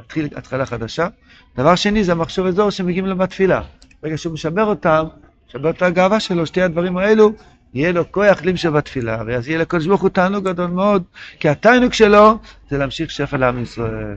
להתחיל 0.00 0.28
התחלה 0.36 0.66
חדשה. 0.66 1.08
דבר 1.56 1.74
שני 1.74 2.04
זה 2.04 2.12
המחשב 2.12 2.44
אזור 2.44 2.70
שמגיעים 2.70 3.06
לו 3.06 3.16
בתפילה. 3.16 3.62
ברגע 4.02 4.18
שהוא 4.18 4.32
משבר 4.34 4.64
אותם, 4.64 5.04
משבר 5.48 5.70
את 5.70 5.82
הגאווה 5.82 6.20
שלו, 6.20 6.46
שתי 6.46 6.62
הדברים 6.62 6.96
האלו, 6.96 7.32
יהיה 7.74 7.92
לו 7.92 8.12
כוח 8.12 8.42
למשל 8.44 8.70
בתפילה, 8.70 9.22
ואז 9.26 9.48
יהיה 9.48 9.58
לקדוש 9.58 9.86
ברוך 9.86 10.02
הוא 10.02 10.10
תענוג 10.10 10.44
גדול 10.48 10.66
מאוד, 10.66 11.02
כי 11.40 11.48
התענוג 11.48 11.92
שלו 11.92 12.38
זה 12.70 12.78
להמשיך 12.78 13.10
שפע 13.10 13.36
לעם 13.36 13.62
ישראל. 13.62 14.16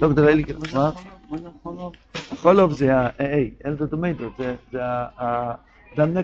טוב, 0.00 0.12
דבר 0.12 0.34
לי, 0.34 0.44
מה? 0.74 0.90
חולוב 2.42 2.72
זה 2.72 2.96
ה... 2.96 3.08
היי, 3.18 3.50
אין 3.64 3.76
זה 3.76 3.86
דומייטו, 3.86 4.30
זה 4.72 4.84
ה... 4.84 5.52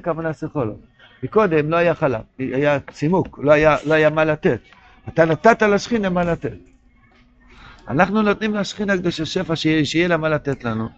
כוונה 0.04 0.32
זה 0.32 0.48
חולוב. 0.48 0.76
מקודם 1.22 1.70
לא 1.70 1.76
היה 1.76 1.94
חלב, 1.94 2.20
היה 2.38 2.80
צימוק, 2.80 3.38
לא 3.42 3.52
היה, 3.52 3.76
לא 3.86 3.94
היה 3.94 4.10
מה 4.10 4.24
לתת. 4.24 4.60
אתה 5.08 5.24
נתת 5.24 5.62
לשכינה 5.62 6.10
מה 6.10 6.24
לתת. 6.24 6.69
אנחנו 7.90 8.22
נותנים 8.22 8.54
לשכינה 8.54 8.92
הקדושה 8.92 9.26
שפע 9.26 9.56
שיהיה, 9.56 9.84
שיהיה 9.84 10.08
לה 10.08 10.16
מה 10.16 10.28
לתת 10.28 10.64
לנו. 10.64 10.88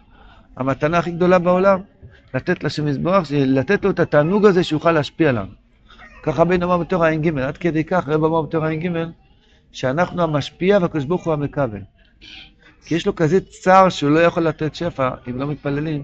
המתנה 0.57 0.99
הכי 0.99 1.11
גדולה 1.11 1.39
בעולם, 1.39 1.81
לתת 2.35 2.65
לשם 2.65 2.93
זה 2.93 3.45
לתת 3.47 3.85
לו 3.85 3.91
את 3.91 4.01
התענוג 4.01 4.47
הזה 4.47 4.65
שיוכל 4.65 4.93
להשפיע 4.93 5.29
עליו. 5.29 5.47
ככה 6.23 6.43
רבינו 6.43 6.67
אמר 6.67 6.79
בתור 6.79 7.05
ע"ג, 7.05 7.39
עד 7.39 7.57
כדי 7.57 7.85
כך 7.85 8.09
רב 8.09 8.25
אמר 8.25 8.43
בתור 8.43 8.65
ע"ג, 8.65 8.89
שאנחנו 9.73 10.23
המשפיע 10.23 10.79
והקדוש 10.83 11.05
ברוך 11.05 11.25
הוא 11.25 11.33
המקווה. 11.33 11.79
כי 12.85 12.95
יש 12.95 13.07
לו 13.07 13.15
כזה 13.15 13.41
צער 13.41 13.89
שהוא 13.89 14.11
לא 14.11 14.21
יכול 14.21 14.43
לתת 14.43 14.75
שפע 14.75 15.11
אם 15.31 15.39
לא 15.39 15.47
מתפללים, 15.47 16.03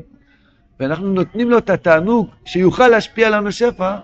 ואנחנו 0.81 1.09
נותנים 1.09 1.51
לו 1.51 1.59
את 1.59 1.71
התענוג 1.71 2.29
שיוכל 2.45 2.89
להשפיע 2.89 3.27
עלינו 3.27 3.53
שפע, 3.53 3.97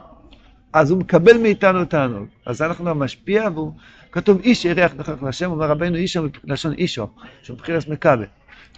אז 0.72 0.90
הוא 0.90 0.98
מקבל 0.98 1.38
מאיתנו 1.38 1.84
תענוג. 1.84 2.26
אז 2.46 2.62
אנחנו 2.62 2.90
המשפיע, 2.90 3.48
והוא, 3.54 3.72
כתוב 4.14 4.40
איש 4.40 4.64
ירח 4.64 4.92
נכח 4.94 5.22
להשם, 5.22 5.50
אומר 5.50 5.66
רבנו 5.66 5.96
איש 5.96 6.16
לשון 6.44 6.72
אישו, 6.72 7.08
שהוא 7.42 7.56
מבחינת 7.56 7.88
מקווה. 7.88 8.26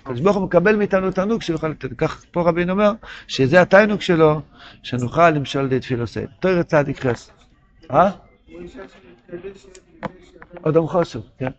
הקדוש 0.03 0.21
ברוך 0.21 0.37
הוא 0.37 0.45
מקבל 0.45 0.77
מאיתנו 0.77 1.11
תענוג 1.11 1.43
שיוכל 1.43 1.69
לתת. 1.69 1.93
כך 1.99 2.25
פה 2.31 2.43
רבינו 2.43 2.73
אומר 2.73 2.93
שזה 3.29 3.61
התענוג 3.61 4.01
שלו, 4.01 4.41
שנוכל 4.83 5.31
למשול 5.31 5.79
תפילוסי. 5.79 6.21
תויר 6.41 6.63
צדיק 6.63 7.07
חס. 7.07 7.31
אה? 7.91 8.11
אדם 10.63 10.87
חושו, 10.87 11.21
כן. 11.39 11.51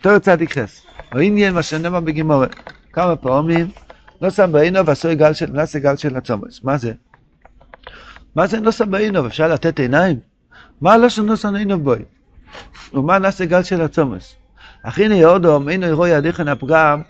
תויר 0.00 0.18
צדיק 0.18 0.58
חס. 0.58 0.86
או 1.14 1.18
עניין 1.18 1.54
מה 1.54 1.62
שנאמר 1.62 2.00
בגימורת. 2.00 2.56
כמה 2.92 3.16
פעמים 3.16 3.70
לא 4.22 4.30
שם 4.30 4.52
בעינו 4.52 4.86
ועשוי 4.86 5.14
גל 5.14 5.32
של, 5.32 5.46
נעשה 5.46 5.78
גל 5.78 5.96
של 5.96 6.16
הצומס. 6.16 6.64
מה 6.64 6.76
זה? 6.76 6.92
מה 8.34 8.46
זה 8.46 8.60
נוסע 8.60 8.84
בעינו? 8.84 9.26
אפשר 9.26 9.48
לתת 9.48 9.80
עיניים? 9.80 10.20
מה 10.80 10.96
לא 10.96 11.08
שנוסע 11.08 11.50
עינו 11.56 11.80
בוי? 11.80 11.98
ומה 12.94 13.18
נעשה 13.18 13.44
גל 13.44 13.62
של 13.62 13.80
הצומס? 13.80 14.34
הכי 14.84 15.08
נהודום, 15.08 15.68
אינו 15.68 15.86
ירוי 15.86 16.10
ידיכן 16.10 16.48
הפגם, 16.48 17.02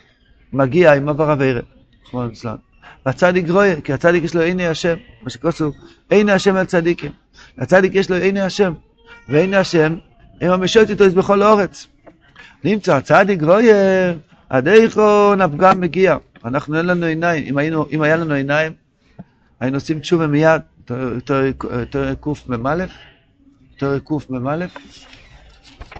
מגיע 0.53 0.95
עם 0.95 1.09
עבר 1.09 1.33
אבירה. 1.33 1.61
רחמנא. 2.15 2.55
והצדיק 3.07 3.49
רואה, 3.49 3.75
כי 3.85 3.93
הצדיק 3.93 4.25
יש 4.25 4.35
לו 4.35 4.43
עיני 4.43 4.67
השם, 4.67 4.97
מה 5.23 5.31
שכוסו, 5.31 5.73
עיני 6.11 6.33
השם 6.33 6.57
על 6.57 6.67
צדיקים. 6.67 7.13
הצדיק 7.59 7.95
יש 7.95 8.11
לו 8.11 8.17
עיני 8.17 8.41
השם, 8.41 8.73
ועיני 9.29 9.57
השם, 9.57 9.97
אם 10.43 10.51
המשוט 10.51 10.91
איתו 10.91 11.05
בכל 11.11 11.43
האורץ. 11.43 11.87
נמצא, 12.65 12.97
הצדיק 12.97 13.43
רואה, 13.43 14.13
עד 14.49 14.69
איכון 14.69 15.41
הפגם 15.41 15.81
מגיע. 15.81 16.17
אנחנו 16.45 16.79
אין 16.79 16.87
לנו 16.87 17.07
עיניים, 17.07 17.45
אם, 17.47 17.59
היינו, 17.59 17.87
אם 17.93 18.03
היה 18.03 18.17
לנו 18.17 18.35
עיניים, 18.35 18.73
היינו 19.61 19.77
עושים 19.77 20.01
תשובה 20.01 20.27
מיד, 20.27 20.61
תראה 20.85 22.15
קמ"א, 22.21 22.85
תראה 23.79 24.01
קמ"א, 24.01 24.67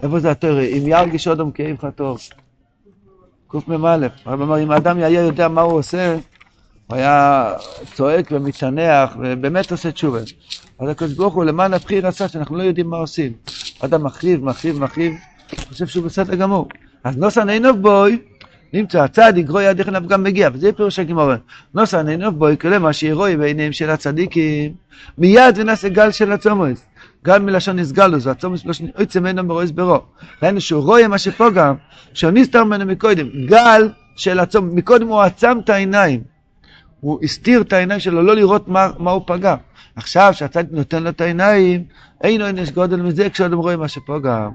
איפה 0.03 0.19
זה 0.19 0.31
התרא? 0.31 0.61
אם 0.61 0.83
ירגיש 0.87 1.27
אודם 1.27 1.51
כאב 1.51 1.77
חטוב. 1.81 2.19
קמ"א, 3.47 4.07
הרב 4.25 4.41
אמר, 4.41 4.63
אם 4.63 4.71
האדם 4.71 4.97
היה 4.97 5.21
יודע 5.21 5.47
מה 5.47 5.61
הוא 5.61 5.73
עושה, 5.73 6.17
הוא 6.87 6.97
היה 6.97 7.53
צועק 7.93 8.27
ומצנח, 8.31 9.17
ובאמת 9.19 9.71
עושה 9.71 9.91
תשובה. 9.91 10.19
אז 10.79 10.89
הקדוש 10.89 11.13
ברוך 11.13 11.33
הוא 11.33 11.43
למען 11.43 11.73
הבחיר 11.73 12.07
עשה 12.07 12.27
שאנחנו 12.27 12.57
לא 12.57 12.63
יודעים 12.63 12.89
מה 12.89 12.97
עושים. 12.97 13.33
אדם 13.79 14.03
מחריב, 14.03 14.43
מחריב, 14.43 14.79
מחריב, 14.79 15.13
חושב 15.67 15.87
שהוא 15.87 16.05
בסדר 16.05 16.35
גמור. 16.35 16.67
אז 17.03 17.17
נוסן 17.17 17.49
עינוב 17.49 17.81
בוי, 17.81 18.19
נמצא 18.73 19.03
הצדיק 19.03 19.49
רואי 19.49 19.67
עד 19.67 19.79
איך 19.79 19.89
גם 20.07 20.23
מגיע, 20.23 20.49
וזה 20.53 20.73
פירוש 20.73 20.99
הגמורה. 20.99 21.35
נוסן 21.73 22.07
עינוב 22.07 22.39
בוי, 22.39 22.57
כלומר 22.57 22.91
שירואי 22.91 23.37
בעיניהם 23.37 23.71
של 23.71 23.89
הצדיקים, 23.89 24.73
מיד 25.17 25.57
ונעשה 25.57 25.89
גל 25.89 26.11
של 26.11 26.31
הצומס. 26.31 26.85
גל 27.23 27.39
מלשון 27.39 27.79
נסגלוס, 27.79 28.25
והצומס 28.25 28.65
מלשון 28.65 28.87
עצם 28.95 29.25
אינו 29.25 29.43
מרואיס 29.43 29.71
ברו. 29.71 30.01
דהיינו 30.41 30.61
שהוא 30.61 30.83
רואה 30.83 31.07
מה 31.07 31.17
שפוגם, 31.17 31.75
שהוא 32.13 32.31
נסתר 32.31 32.63
ממנו 32.63 32.85
מקודם. 32.85 33.27
גל 33.45 33.89
של 34.15 34.39
הצומס, 34.39 34.73
מקודם 34.73 35.07
הוא 35.07 35.21
עצם 35.21 35.59
את 35.63 35.69
העיניים. 35.69 36.23
הוא 36.99 37.19
הסתיר 37.23 37.61
את 37.61 37.73
העיניים 37.73 37.99
שלו, 37.99 38.21
לא 38.21 38.35
לראות 38.35 38.67
מה, 38.67 38.89
מה 38.97 39.11
הוא 39.11 39.21
פגע. 39.27 39.55
עכשיו, 39.95 40.29
שהצדיק 40.33 40.71
נותן 40.71 41.03
לו 41.03 41.09
את 41.09 41.21
העיניים, 41.21 41.83
אין 42.21 42.41
עונש 42.41 42.71
גודל 42.71 43.01
מזה 43.01 43.29
כשאדם 43.29 43.57
רואה 43.57 43.77
מה 43.77 43.87
שפוגם. 43.87 44.51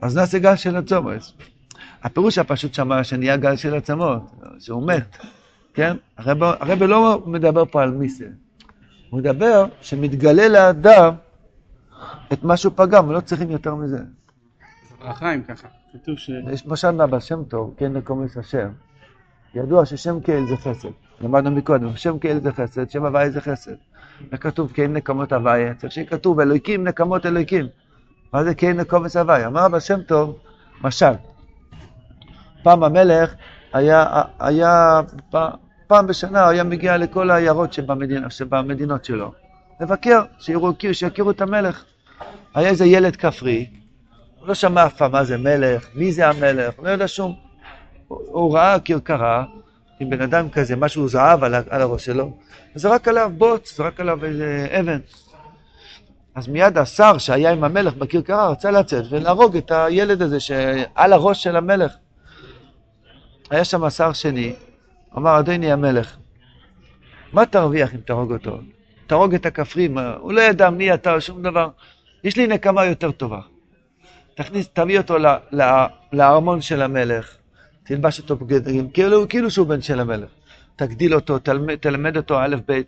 אז 0.00 0.16
נעשה 0.16 0.38
גל 0.38 0.56
של 0.56 0.76
הצומס. 0.76 1.32
הפירוש 2.02 2.38
הפשוט 2.38 2.74
שמה 2.74 3.04
שנהיה 3.04 3.36
גל 3.36 3.56
של 3.56 3.74
עצמות, 3.74 4.22
שהוא 4.58 4.86
מת, 4.86 5.16
כן? 5.74 5.96
הרב, 6.18 6.42
הרב 6.42 6.82
לא 6.82 7.22
מדבר 7.26 7.64
פה 7.64 7.82
על 7.82 7.90
מיסה, 7.90 8.24
הוא 9.10 9.20
מדבר 9.20 9.64
שמתגלה 9.80 10.48
לאדם 10.48 11.14
את 12.32 12.44
מה 12.44 12.56
שהוא 12.56 12.72
פגם, 12.76 13.08
ולא 13.08 13.20
צריכים 13.20 13.50
יותר 13.50 13.74
מזה. 13.74 13.98
החיים 15.00 15.42
ככה, 15.42 15.68
כתוב 15.92 16.18
ש... 16.18 16.30
יש 16.50 16.66
משל 16.66 16.90
מהבא 16.90 17.20
שם 17.20 17.44
טוב, 17.44 17.74
כן 17.76 17.92
לקומץ 17.92 18.36
השם. 18.36 18.68
ידוע 19.54 19.86
ששם 19.86 20.20
כאל 20.20 20.46
זה 20.46 20.56
חסד. 20.56 20.88
למדנו 21.20 21.50
מקודם, 21.50 21.96
שם 21.96 22.18
כאל 22.18 22.40
זה 22.40 22.52
חסד, 22.52 22.90
שם 22.90 23.04
הוויה 23.04 23.30
זה 23.30 23.40
חסד. 23.40 23.74
וכתוב 24.32 24.72
כן 24.74 24.92
נקמות 24.92 25.32
הוויה, 25.32 25.74
צריך 25.74 25.92
שיהיה 25.92 26.06
כתוב 26.06 26.40
אלוהיקים 26.40 26.84
נקמות 26.84 27.26
אלוהיקים. 27.26 27.66
מה 28.32 28.44
זה 28.44 28.54
כן 28.54 28.80
נקומץ 28.80 29.16
הוויה? 29.16 29.46
אמר 29.46 29.60
הבא 29.60 29.80
שם 29.80 30.02
טוב, 30.02 30.38
משל. 30.82 31.12
פעם 32.62 32.84
המלך 32.84 33.34
היה, 33.72 34.22
היה 34.38 35.00
פעם 35.86 36.06
בשנה 36.06 36.42
הוא 36.42 36.50
היה 36.50 36.64
מגיע 36.64 36.96
לכל 36.96 37.30
העיירות 37.30 37.72
שבמדינה, 37.72 38.30
שבמדינות 38.30 39.04
שלו. 39.04 39.32
לבקר, 39.80 40.22
שיראו, 40.38 40.72
שיכירו 40.92 41.30
את 41.30 41.40
המלך. 41.40 41.84
היה 42.54 42.68
איזה 42.68 42.84
ילד 42.84 43.16
כפרי, 43.16 43.66
הוא 44.38 44.48
לא 44.48 44.54
שמע 44.54 44.86
אף 44.86 44.96
פעם 44.96 45.12
מה 45.12 45.24
זה 45.24 45.38
מלך, 45.38 45.88
מי 45.94 46.12
זה 46.12 46.28
המלך, 46.28 46.74
לא 46.82 46.88
יודע 46.88 47.08
שום. 47.08 47.34
הוא, 48.08 48.18
הוא 48.26 48.54
ראה 48.54 48.80
כרכרה 48.80 49.44
עם 50.00 50.10
בן 50.10 50.22
אדם 50.22 50.50
כזה, 50.50 50.76
משהו 50.76 51.08
זהב 51.08 51.44
על, 51.44 51.54
על 51.54 51.82
הראש 51.82 52.04
שלו, 52.04 52.36
וזרק 52.76 53.08
עליו 53.08 53.32
בוץ, 53.38 53.76
זרק 53.76 54.00
עליו 54.00 54.24
איזה 54.24 54.66
אבן. 54.80 54.98
אז 56.34 56.48
מיד 56.48 56.78
השר 56.78 57.18
שהיה 57.18 57.52
עם 57.52 57.64
המלך 57.64 57.94
בכרכרה 57.94 58.48
רצה 58.48 58.70
לצאת 58.70 59.04
ולהרוג 59.10 59.56
את 59.56 59.70
הילד 59.70 60.22
הזה 60.22 60.40
שעל 60.40 61.12
הראש 61.12 61.42
של 61.42 61.56
המלך. 61.56 61.92
היה 63.50 63.64
שם 63.64 63.90
שר 63.90 64.12
שני, 64.12 64.54
אמר, 65.16 65.38
אדוני 65.38 65.72
המלך, 65.72 66.16
מה 67.32 67.46
תרוויח 67.46 67.94
אם 67.94 68.00
תהרוג 68.00 68.32
אותו? 68.32 68.58
תהרוג 69.06 69.34
את 69.34 69.46
הכפרים, 69.46 69.98
הוא 69.98 70.32
לא 70.32 70.40
ידע 70.40 70.70
מי 70.70 70.94
אתה 70.94 71.20
שום 71.20 71.42
דבר. 71.42 71.68
יש 72.24 72.36
לי 72.36 72.46
נקמה 72.46 72.84
יותר 72.84 73.10
טובה. 73.10 73.40
תכניס, 74.34 74.68
תביא 74.72 74.98
אותו 74.98 75.16
לארמון 76.12 76.60
של 76.60 76.82
המלך, 76.82 77.36
תלבש 77.84 78.18
אותו 78.18 78.36
בגדרים, 78.36 78.90
כאילו, 78.90 79.28
כאילו 79.28 79.50
שהוא 79.50 79.66
בן 79.66 79.82
של 79.82 80.00
המלך. 80.00 80.30
תגדיל 80.76 81.14
אותו, 81.14 81.38
תלמד, 81.38 81.74
תלמד 81.74 82.16
אותו 82.16 82.40
א' 82.40 82.56
ב', 82.68 82.80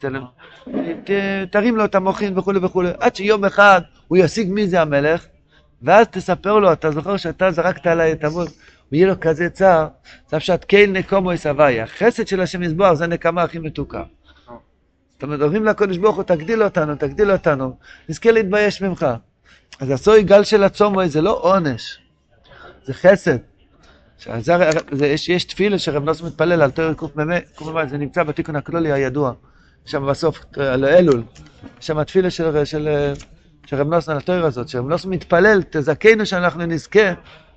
תרים 1.50 1.76
לו 1.76 1.84
את 1.84 1.94
המוחין 1.94 2.38
וכולי 2.38 2.58
וכולי, 2.62 2.88
עד 3.00 3.16
שיום 3.16 3.44
אחד 3.44 3.80
הוא 4.08 4.18
ישיג 4.18 4.52
מי 4.52 4.68
זה 4.68 4.82
המלך, 4.82 5.26
ואז 5.82 6.06
תספר 6.08 6.58
לו, 6.58 6.72
אתה 6.72 6.90
זוכר 6.90 7.16
שאתה 7.16 7.50
זרקת 7.50 7.86
עליי 7.86 8.12
את 8.12 8.24
המון, 8.24 8.46
ויהיה 8.92 9.06
לו 9.06 9.20
כזה 9.20 9.50
צער, 9.50 9.86
זה 10.28 10.40
פשוט 10.40 10.64
קייל 10.64 10.90
נקומו 10.90 11.32
יסבי, 11.32 11.80
החסד 11.80 12.26
של 12.26 12.40
השם 12.40 12.62
יסבור 12.62 12.94
זה 12.94 13.04
הנקמה 13.04 13.42
הכי 13.42 13.58
מתוקה. 13.58 14.02
זאת 15.14 15.22
אומרת, 15.22 15.40
אומרים 15.40 15.64
לקודש 15.64 15.96
ברוך 15.96 16.16
הוא, 16.16 16.24
תגדיל 16.24 16.62
אותנו, 16.62 16.94
תגדיל 16.96 17.32
אותנו, 17.32 17.76
נזכה 18.08 18.30
להתבייש 18.30 18.82
ממך. 18.82 19.06
אז 19.80 19.90
עשוי 19.90 20.22
גל 20.22 20.44
של 20.44 20.64
הצומו 20.64 21.06
זה 21.06 21.20
לא 21.20 21.40
עונש, 21.42 21.98
זה 22.84 22.94
חסד. 22.94 23.36
זה, 24.40 24.54
זה, 24.92 25.06
יש, 25.06 25.28
יש 25.28 25.44
תפילה 25.44 25.78
שרב 25.78 26.04
נוס 26.04 26.22
מתפלל 26.22 26.62
על 26.62 26.70
תואר 26.70 26.94
קמ"א, 26.94 27.86
זה 27.86 27.98
נמצא 27.98 28.22
בתיקון 28.22 28.56
הכלולי 28.56 28.92
הידוע, 28.92 29.32
שם 29.84 30.06
בסוף, 30.06 30.44
על 30.56 30.84
אלול, 30.84 31.22
שם 31.80 31.98
התפילה 31.98 32.30
של, 32.30 32.64
של, 32.64 32.88
של 33.66 33.76
רב 33.76 33.88
נוס 33.88 34.08
על 34.08 34.16
התואר 34.16 34.44
הזאת, 34.44 34.68
שרב 34.68 34.88
נוס 34.88 35.04
מתפלל, 35.04 35.62
תזכנו 35.70 36.26
שאנחנו 36.26 36.66
נזכה 36.66 37.12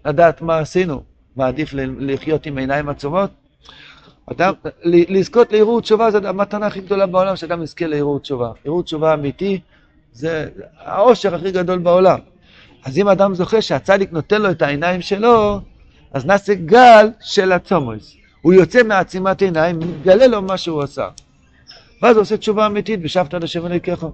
לדעת 0.05 0.41
מה 0.41 0.59
עשינו. 0.59 1.03
מה 1.35 1.47
עדיף 1.47 1.69
לחיות 1.99 2.45
עם 2.45 2.57
עיניים 2.57 2.89
עצומות? 2.89 3.29
אדם, 4.31 4.53
לזכות 4.83 5.51
לערעור 5.51 5.81
תשובה 5.81 6.11
זה 6.11 6.29
המתנה 6.29 6.67
הכי 6.67 6.81
גדולה 6.81 7.05
בעולם, 7.05 7.35
שאדם 7.35 7.63
יזכה 7.63 7.87
לערעור 7.87 8.19
תשובה. 8.19 8.51
ערעור 8.65 8.83
תשובה 8.83 9.13
אמיתי 9.13 9.59
זה 10.13 10.49
העושר 10.77 11.35
הכי 11.35 11.51
גדול 11.51 11.79
בעולם. 11.79 12.19
אז 12.85 12.97
אם 12.97 13.07
אדם 13.07 13.35
זוכה 13.35 13.61
שהצדיק 13.61 14.11
נותן 14.11 14.41
לו 14.41 14.51
את 14.51 14.61
העיניים 14.61 15.01
שלו, 15.01 15.59
אז 16.13 16.25
נעשה 16.25 16.53
גל 16.53 17.09
של 17.21 17.51
הצומוס. 17.51 18.15
הוא 18.41 18.53
יוצא 18.53 18.83
מעצימת 18.83 19.41
עיניים, 19.41 19.79
מתגלה 19.79 20.27
לו 20.27 20.41
מה 20.41 20.57
שהוא 20.57 20.83
עשה. 20.83 21.09
ואז 22.01 22.15
הוא 22.15 22.21
עושה 22.21 22.37
תשובה 22.37 22.65
אמיתית, 22.65 22.99
ושבת 23.03 23.33
עד 23.33 23.43
השם 23.43 23.65
אלוקיך. 23.65 24.05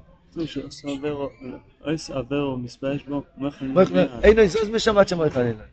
אין 4.23 4.39
איזוז 4.39 4.69
משמת 4.69 5.07
שמות 5.07 5.31
חלילה. 5.31 5.63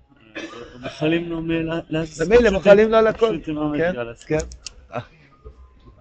מוחלים 0.81 1.31
לו 1.31 1.43
מלעשות... 1.43 2.27
ממילא 2.27 2.51
מוחלים 2.51 2.91
לו 2.91 2.97
על 2.97 3.07
הכל. 3.07 3.39
כן, 3.77 3.93
כן. 4.27 4.39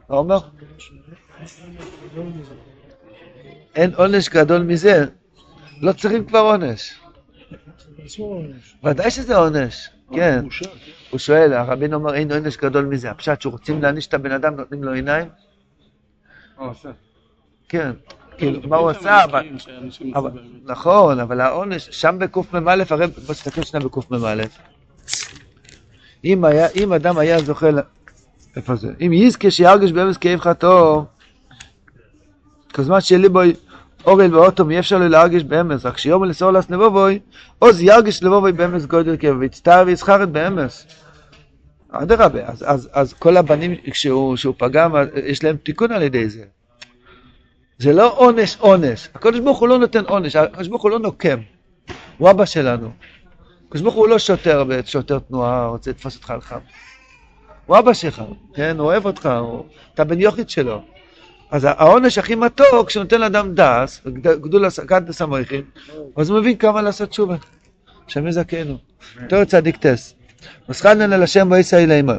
מה 0.10 0.18
אומר? 0.18 0.40
אין 3.76 3.94
עונש 3.96 4.30
גדול 4.30 4.62
מזה. 4.62 5.06
לא 5.82 5.94
צריכים 5.94 6.26
כבר 6.26 6.40
עונש. 6.40 7.00
ודאי 8.84 9.12
שזה 9.12 9.36
עונש, 9.36 9.90
כן. 10.14 10.16
כן. 10.50 10.70
הוא 11.10 11.20
שואל, 11.20 11.54
הרבינו 11.54 11.96
אומר, 11.96 12.14
אין 12.14 12.32
עונש 12.32 12.58
גדול 12.58 12.86
מזה. 12.86 13.12
הפשט 13.12 13.42
שרוצים 13.42 13.82
להעניש 13.82 14.08
את 14.08 14.14
הבן 14.14 14.32
אדם, 14.32 14.56
נותנים 14.56 14.84
לו 14.84 14.94
עיניים? 14.94 15.30
כן. 17.70 17.92
כאילו, 18.40 18.60
מה 18.68 18.78
הוא 18.78 18.90
עשה? 18.90 19.24
אבל- 20.16 20.32
נכון, 20.66 21.20
אבל 21.20 21.42
העונש, 21.42 21.90
שם 21.92 22.16
בקמ"א, 22.20 22.84
הרי 22.90 23.08
בוא 23.08 23.34
תסתכל 23.34 23.64
שנייה 23.64 23.86
בקמ"א. 23.86 24.44
אם 26.26 26.46
היה, 26.46 26.68
אם 26.76 26.94
אדם 26.94 27.18
היה 27.18 27.42
זוכה, 27.42 27.68
איפה 28.56 28.76
זה? 28.76 28.88
אם 29.06 29.14
יזכה 29.14 29.52
שירגש 29.52 29.92
באמס 29.92 30.18
כאב 30.18 30.40
חטאו, 30.40 31.04
כל 32.74 32.84
זמן 32.84 33.02
שלי 33.02 33.30
בו 33.30 33.40
אורל 34.06 34.36
ואוטום, 34.36 34.72
אי 34.72 34.80
אפשר 34.80 34.98
לו 34.98 35.08
להרגש 35.08 35.44
באמס, 35.44 35.86
רק 35.86 35.98
שיאמר 35.98 36.26
לסור 36.26 36.52
לס 36.52 36.70
לבובוי, 36.70 37.20
עוז 37.60 37.82
ירגש 37.82 38.24
לבובוי 38.24 38.52
באמס 38.52 38.86
גודל 38.86 39.18
כאב, 39.18 39.36
ויצטער 39.40 39.84
ויזכרת 39.88 40.30
באמס. 40.30 40.88
אדרבה, 41.92 42.46
אז, 42.46 42.64
אז, 42.68 42.90
אז 42.94 43.14
כל 43.14 43.38
הבנים, 43.38 43.76
כשהוא, 43.92 44.36
כשהוא 44.36 44.54
פגם, 44.58 44.92
יש 45.26 45.44
להם 45.44 45.58
תיקון 45.58 45.92
על 45.92 46.02
ידי 46.02 46.30
זה. 46.30 46.44
זה 47.80 47.94
לא 47.94 48.14
עונש 48.18 48.58
עונש. 48.60 49.10
הקדוש 49.16 49.40
ברוך 49.40 49.60
הוא 49.60 49.68
לא 49.68 49.78
נותן 49.78 50.04
עונש, 50.06 50.36
הקדוש 50.36 50.68
ברוך 50.68 50.82
הוא 50.82 50.92
לא 50.92 51.00
נוקם. 51.00 51.40
הוא 52.18 52.30
אבא 52.30 52.46
שלנו. 52.46 52.92
הקדוש 53.68 53.82
ברוך 53.82 53.96
הוא 53.96 54.08
לא 54.08 54.20
שוטר, 54.20 54.64
שוטר 54.86 55.20
תנועה, 55.20 55.68
רוצה 55.68 55.90
לתפוס 55.90 56.16
אותך 56.16 56.32
על 56.32 56.42
חם. 56.42 56.60
הוא 57.66 57.80
אבא 57.80 57.94
שלך, 57.94 58.22
כן? 58.54 58.80
הוא 58.80 58.86
אוהב 58.86 59.06
אותך, 59.06 59.30
הוא... 59.40 59.66
אתה 59.94 60.04
בן 60.04 60.22
יוכית 60.22 60.50
שלו. 60.50 60.82
אז 61.52 61.66
העונש 61.70 62.18
הכי 62.18 62.36
מתוק, 62.36 62.88
כשהוא 62.88 63.04
נותן 63.04 63.22
לאדם 63.22 63.54
דס, 63.54 64.02
גדול 64.08 64.68
גדלס 64.86 65.22
המויכים, 65.22 65.64
אז 66.16 66.30
הוא 66.30 66.40
מבין 66.40 66.56
כמה 66.56 66.82
לעשות 66.82 67.10
תשובה. 67.10 67.36
השם 68.08 68.28
יזכנו. 68.28 68.78
תור 69.30 69.44
צדיק 69.44 69.78
טס. 69.78 70.16
מסחנן 70.70 71.14
אל 71.14 71.24
השם 71.24 71.48
ואיסא 71.52 71.76
אלימו. 71.76 72.14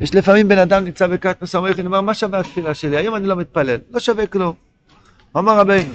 יש 0.00 0.14
לפעמים 0.14 0.48
בן 0.48 0.58
אדם 0.58 0.84
נמצא 0.84 1.06
בקטנוס 1.06 1.54
המויכים, 1.54 1.86
אומר, 1.86 2.00
מה 2.00 2.14
שווה 2.14 2.40
התפילה 2.40 2.74
שלי? 2.74 2.96
היום 2.96 3.16
אני 3.16 3.26
לא 3.26 3.36
מתפלל, 3.36 3.78
לא 3.90 4.00
שווה 4.00 4.26
כלום. 4.26 4.54
אמר 5.36 5.58
רבינו, 5.58 5.92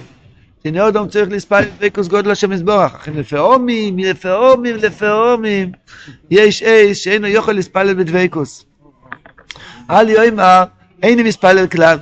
תנאי 0.62 0.88
אדם 0.88 1.08
צריך 1.08 1.30
להספלל 1.30 1.64
דבקוס 1.78 2.08
גודל 2.08 2.30
השם 2.30 2.52
יזבורך, 2.52 2.94
אך 2.94 3.08
לפעמים, 3.08 3.98
לפעמים, 3.98 4.76
לפעמים, 4.76 5.72
יש 6.30 6.62
איש 6.62 7.04
שאינו 7.04 7.26
יכול 7.26 7.54
להספלל 7.54 7.94
בדבקוס. 7.94 8.64
אל 9.90 10.08
יאמר, 10.08 10.64
איני 11.02 11.22
מספלל 11.22 11.66
כלל. 11.66 11.98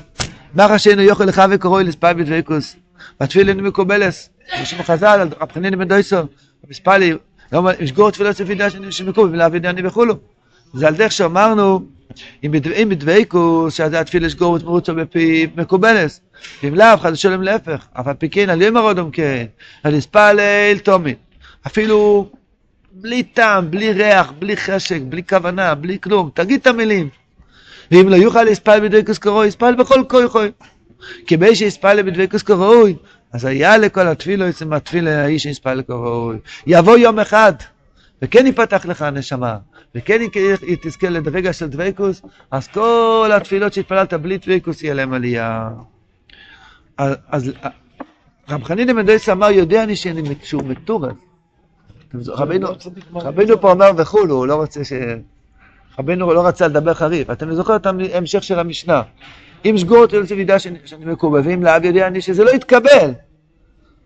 מחר 0.54 0.76
שאינו 0.76 1.02
יכול 1.02 1.26
לך 1.26 1.42
וקורוי 1.50 1.84
להספלל 1.84 2.12
בדבקוס. 2.12 2.76
והתפילין 3.20 3.60
מקובלס. 3.60 4.30
בשם 4.62 4.82
חז"ל, 4.82 5.28
רב 5.40 5.52
חנין 5.52 5.78
בן 5.78 5.88
דויסו, 5.88 6.16
מספלי, 6.68 7.14
משגור 7.82 8.10
תפילות 8.10 8.40
לפי 8.40 8.54
דעה 8.54 8.68
שמקובל 8.90 9.30
ולהביא 9.30 9.60
דעני 9.60 9.86
וכולו. 9.86 10.14
זה 10.74 10.88
על 10.88 10.94
דרך 10.94 11.12
שאמרנו, 11.12 11.80
אם 12.44 12.88
בדבקוס, 12.88 13.80
אז 13.80 13.92
התפילה 13.92 14.30
שגור 14.30 14.52
ותמרוצו 14.52 14.94
בפיו 14.94 15.48
מקובלס. 15.56 16.20
אם 16.64 16.74
לאו, 16.74 16.96
חד 16.96 17.12
ושלום 17.12 17.42
להפך. 17.42 17.86
אף 17.92 18.06
על 18.06 18.14
פי 18.14 18.28
כן, 18.28 18.50
על 18.50 18.62
ימר 18.62 18.80
אודם 18.80 19.10
כן, 19.10 19.46
על 19.84 19.94
יספלל 19.94 20.78
תומין. 20.82 21.14
אפילו 21.66 22.28
בלי 22.92 23.22
טעם, 23.22 23.70
בלי 23.70 23.92
ריח, 23.92 24.32
בלי 24.38 24.56
חשק, 24.56 25.00
בלי 25.08 25.22
כוונה, 25.28 25.74
בלי 25.74 25.98
כלום. 26.00 26.30
תגיד 26.34 26.60
את 26.60 26.66
המילים. 26.66 27.08
ואם 27.90 28.08
לא 28.08 28.16
יוכל 28.16 28.42
להספל 28.42 28.80
בדבקוס 28.80 29.18
כראוי, 29.18 29.46
יספל 29.46 29.74
בכל 29.74 30.02
כוחוי. 30.08 30.50
כי 31.26 31.36
בי 31.36 31.54
שיספל 31.54 32.02
בדבקוס 32.02 32.42
כראוי, 32.42 32.94
אז 33.32 33.44
היה 33.44 33.78
לכל 33.78 34.06
התפילו 34.08 34.48
אצל 34.48 34.74
התפילה 34.74 35.24
האיש 35.24 35.42
שיספל 35.42 35.82
כראוי. 35.82 36.36
יבוא 36.66 36.96
יום 36.96 37.18
אחד, 37.18 37.52
וכן 38.22 38.46
ייפתח 38.46 38.86
לך 38.86 39.02
הנשמה, 39.02 39.56
וכן 39.94 40.20
היא 40.62 40.76
תזכה 40.82 41.08
לרגע 41.08 41.52
של 41.52 41.66
דבקוס, 41.66 42.22
אז 42.50 42.68
כל 42.68 43.30
התפילות 43.36 43.72
שהתפללת 43.72 44.14
בלי 44.14 44.38
דבקוס 44.38 44.82
יהיה 44.82 44.94
להם 44.94 45.12
עלייה. 45.12 45.70
אז, 46.98 47.14
אז 47.28 47.52
רב 48.50 48.64
חנינא 48.64 48.92
בן 48.92 49.06
דויסא 49.06 49.30
אמר, 49.30 49.50
יודע 49.50 49.82
אני 49.82 49.96
שאני, 49.96 50.22
שהוא 50.42 50.62
מטורף. 50.64 51.12
רבינו, 52.26 52.66
לא 52.66 52.74
מה- 53.10 53.20
רבינו 53.22 53.60
פה 53.60 53.72
אמר 53.72 53.90
וכולו, 53.96 54.34
הוא 54.34 54.46
לא 54.46 54.54
רוצה 54.54 54.84
ש... 54.84 54.92
רבינו 55.98 56.32
לא 56.34 56.46
רצה 56.46 56.68
לדבר 56.68 56.94
חריף. 56.94 57.30
אתם 57.30 57.54
זוכרים 57.54 57.76
את 57.80 57.86
ההמשך 57.86 58.42
של 58.42 58.58
המשנה. 58.58 59.02
אם 59.64 59.78
שגור 59.78 59.98
אותי 59.98 60.18
רוצה 60.18 60.34
וידע 60.34 60.58
שאני, 60.58 60.78
ואם 61.44 61.62
לאב 61.62 61.84
יודע 61.84 62.06
אני 62.06 62.20
שזה 62.20 62.44
לא 62.44 62.50
יתקבל. 62.50 63.10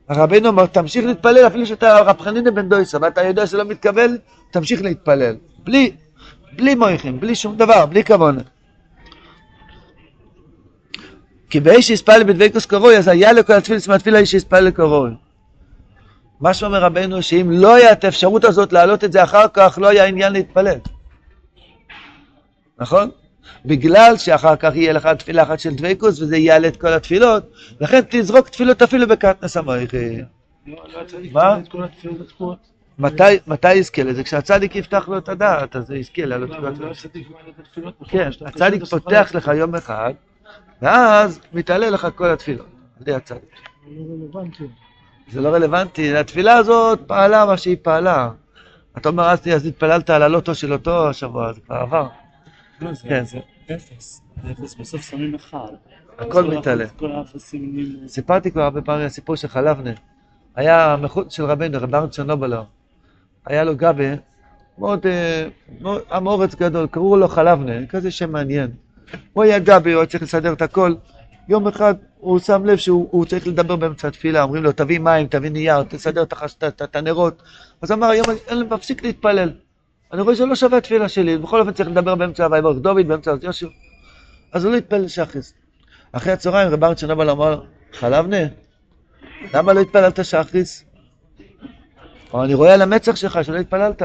הרבינו 0.09 0.49
אמר, 0.49 0.67
תמשיך 0.67 1.05
להתפלל 1.05 1.47
אפילו 1.47 1.67
שאתה 1.67 1.99
רב 2.01 2.21
חנינא 2.21 2.51
בן 2.51 2.69
דויסא, 2.69 2.99
ואתה 3.03 3.23
יודע 3.23 3.47
שזה 3.47 3.57
לא 3.57 3.65
מתקבל, 3.65 4.19
תמשיך 4.51 4.83
להתפלל. 4.83 5.37
בלי, 5.65 5.93
בלי 6.53 6.75
מויכים, 6.75 7.21
בלי 7.21 7.35
שום 7.35 7.57
דבר, 7.57 7.87
בלי 7.87 8.05
כוונה. 8.05 8.43
כי 11.51 11.61
באיש 11.61 11.91
יספל 11.91 12.25
בדבקוס 12.25 12.67
קרוי, 12.67 12.97
אז 12.97 13.09
היה 13.09 13.33
לכל 13.33 13.53
התפילה, 13.53 13.79
מהתפילה 13.89 14.19
איש 14.19 14.35
יספל 14.35 14.61
לקרוי. 14.61 15.11
מה 16.41 16.55
שאומר 16.55 16.83
רבנו, 16.85 17.23
שאם 17.23 17.51
לא 17.51 17.75
היה 17.75 17.93
את 17.93 18.05
האפשרות 18.05 18.45
הזאת 18.45 18.73
להעלות 18.73 19.05
את 19.05 19.13
זה 19.13 19.23
אחר 19.23 19.49
כך, 19.55 19.79
לא 19.83 19.89
היה 19.89 20.05
עניין 20.05 20.33
להתפלל. 20.33 20.79
נכון? 22.79 23.11
בגלל 23.65 24.17
שאחר 24.17 24.57
כך 24.57 24.77
יהיה 24.77 24.93
לך 24.93 25.07
תפילה 25.07 25.43
אחת 25.43 25.61
של 25.61 25.75
דבקוס, 25.75 26.21
וזה 26.21 26.37
יעלה 26.37 26.69
את 26.69 26.77
כל 26.77 26.93
התפילות, 26.93 27.43
לכן 27.81 28.01
תזרוק 28.11 28.49
תפילות 28.49 28.83
אפילו 28.83 29.09
בקטנס 29.09 29.57
המויכי. 29.57 30.17
לא- 30.67 30.77
לא 30.93 31.01
מה? 31.33 31.59
מתי, 32.99 33.23
מתי 33.47 33.75
יזכה 33.75 34.03
לזה? 34.03 34.25
כשהצדיק 34.25 34.77
יפתח 34.77 35.09
לו 35.09 35.19
את 35.19 35.29
הדעת, 35.29 35.77
אז 35.77 35.87
זה 35.87 35.97
יזכה 35.97 36.25
לעלות 36.25 36.51
לא, 36.51 36.61
לא 36.61 36.69
התפילות. 36.69 36.97
בכלל, 38.01 38.09
כן, 38.09 38.31
הצדיק 38.47 38.85
פותח 38.85 39.31
לך 39.35 39.51
יום 39.57 39.75
אחד, 39.75 40.13
ואז 40.83 41.41
מתעלה 41.53 41.91
לך 41.91 42.09
כל 42.15 42.27
התפילות, 42.31 42.67
על 42.97 43.03
ידי 43.03 43.13
הצדיק. 43.15 43.43
לא. 43.87 44.43
זה 45.29 45.41
לא 45.41 45.49
רלוונטי, 45.49 46.17
התפילה 46.17 46.55
הזאת 46.55 47.01
פעלה 47.07 47.47
מה 47.47 47.57
שהיא 47.57 47.77
פעלה. 47.83 48.31
אתה 48.99 49.09
אומר, 49.09 49.31
אז 49.31 49.67
התפללת 49.67 50.11
על 50.11 50.23
הלוטו 50.23 50.55
של 50.55 50.73
אותו 50.73 51.09
השבוע, 51.11 51.53
זה 51.53 51.61
כבר 51.61 51.77
עבר. 51.77 52.07
לא, 52.81 52.93
זה- 52.95 53.09
כן. 53.09 53.25
זה 53.25 53.39
אפס. 53.75 54.23
זה 54.45 54.51
אפס, 54.53 54.75
בסוף 54.75 55.03
שמים 55.11 55.35
אחד. 55.35 55.69
הכל 56.19 56.33
כל 56.33 56.43
מתעלה. 56.45 56.85
סיפרתי 58.07 58.51
כבר 58.51 58.63
הרבה 58.63 58.83
פעמים 58.83 59.07
הסיפור 59.07 59.37
של 59.37 59.49
חלבנה. 59.49 59.91
היה 60.57 60.97
מחוץ 61.03 61.35
של 61.35 61.45
רבנו, 61.45 61.79
רב 61.81 61.95
ארץ 61.95 62.11
צ'רנובלו. 62.17 62.65
היה 63.47 63.65
לו 63.65 63.77
גבי, 63.77 64.09
מאוד, 64.79 65.07
אה, 65.07 65.49
מאוד, 66.21 66.55
גדול, 66.55 66.87
קראו 66.87 67.17
לו 67.17 67.29
חלבנה, 67.29 67.87
כזה 67.87 68.11
שם 68.11 68.33
מעניין. 68.33 68.71
הוא 69.33 69.45
היה 69.45 69.59
גבי, 69.59 69.93
הוא 69.93 70.01
היה 70.01 70.07
צריך 70.07 70.23
לסדר 70.23 70.53
את 70.53 70.63
הכל. 70.63 70.95
יום 71.49 71.69
אחד 71.69 71.95
הוא 72.19 72.39
שם 72.39 72.65
לב 72.65 72.77
שהוא 72.77 73.09
הוא 73.11 73.25
צריך 73.25 73.47
לדבר 73.47 73.77
באמצע 73.77 74.09
התפילה, 74.09 74.43
אומרים 74.43 74.63
לו 74.63 74.73
תביא 74.73 74.99
מים, 74.99 75.27
תביא 75.27 75.51
נייר, 75.51 75.83
תסדר 75.83 76.23
את 76.63 76.97
הנרות. 76.97 77.43
אז 77.83 77.93
אמר 77.93 78.07
היום 78.07 78.27
אני- 78.49 78.63
מפסיק 78.71 79.03
להתפלל. 79.03 79.51
אני 80.13 80.23
רואה 80.23 80.37
שלא 80.37 80.55
שווה 80.55 80.79
התפילה 80.79 81.09
שלי, 81.09 81.39
בכל 81.39 81.61
אופן 81.61 81.73
צריך 81.73 81.89
לדבר 81.89 82.15
באמצע 82.15 82.49
ויברך 82.51 82.77
דוד, 82.77 83.09
באמצע 83.09 83.35
יושע. 83.43 83.67
אז 84.53 84.65
הוא 84.65 84.73
לא 84.73 84.77
התפלל 84.77 85.09
שחריס. 85.09 85.55
אחרי 86.13 86.33
הצהריים 86.33 86.69
רב 86.69 86.85
ארץ 86.85 87.01
צ'רנובלו 87.01 87.33
אמר 87.33 87.63
חלבנה, 87.93 88.37
למה 89.55 89.73
לא 89.73 89.81
התפללת 89.81 90.25
שחריס? 90.25 90.85
אמר, 92.35 92.45
אני 92.45 92.55
רואה 92.55 92.75
על 92.75 92.83
המצח 92.83 93.17
שלך 93.17 93.45
שלא 93.45 93.57
התפללת. 93.57 94.03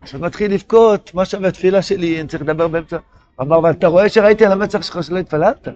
עכשיו 0.00 0.20
מתחיל 0.20 0.54
לבכות, 0.54 1.14
מה 1.14 1.24
שווה 1.24 1.48
התפילה 1.48 1.82
שלי, 1.82 2.20
אני 2.20 2.28
צריך 2.28 2.42
לדבר 2.42 2.68
באמצע. 2.68 2.98
אמר, 3.40 3.58
אבל 3.58 3.70
אתה 3.70 3.86
רואה 3.86 4.08
שראיתי 4.08 4.46
על 4.46 4.52
המצח 4.52 4.82
שלך 4.82 5.04
שלא 5.04 5.18
התפללת? 5.18 5.68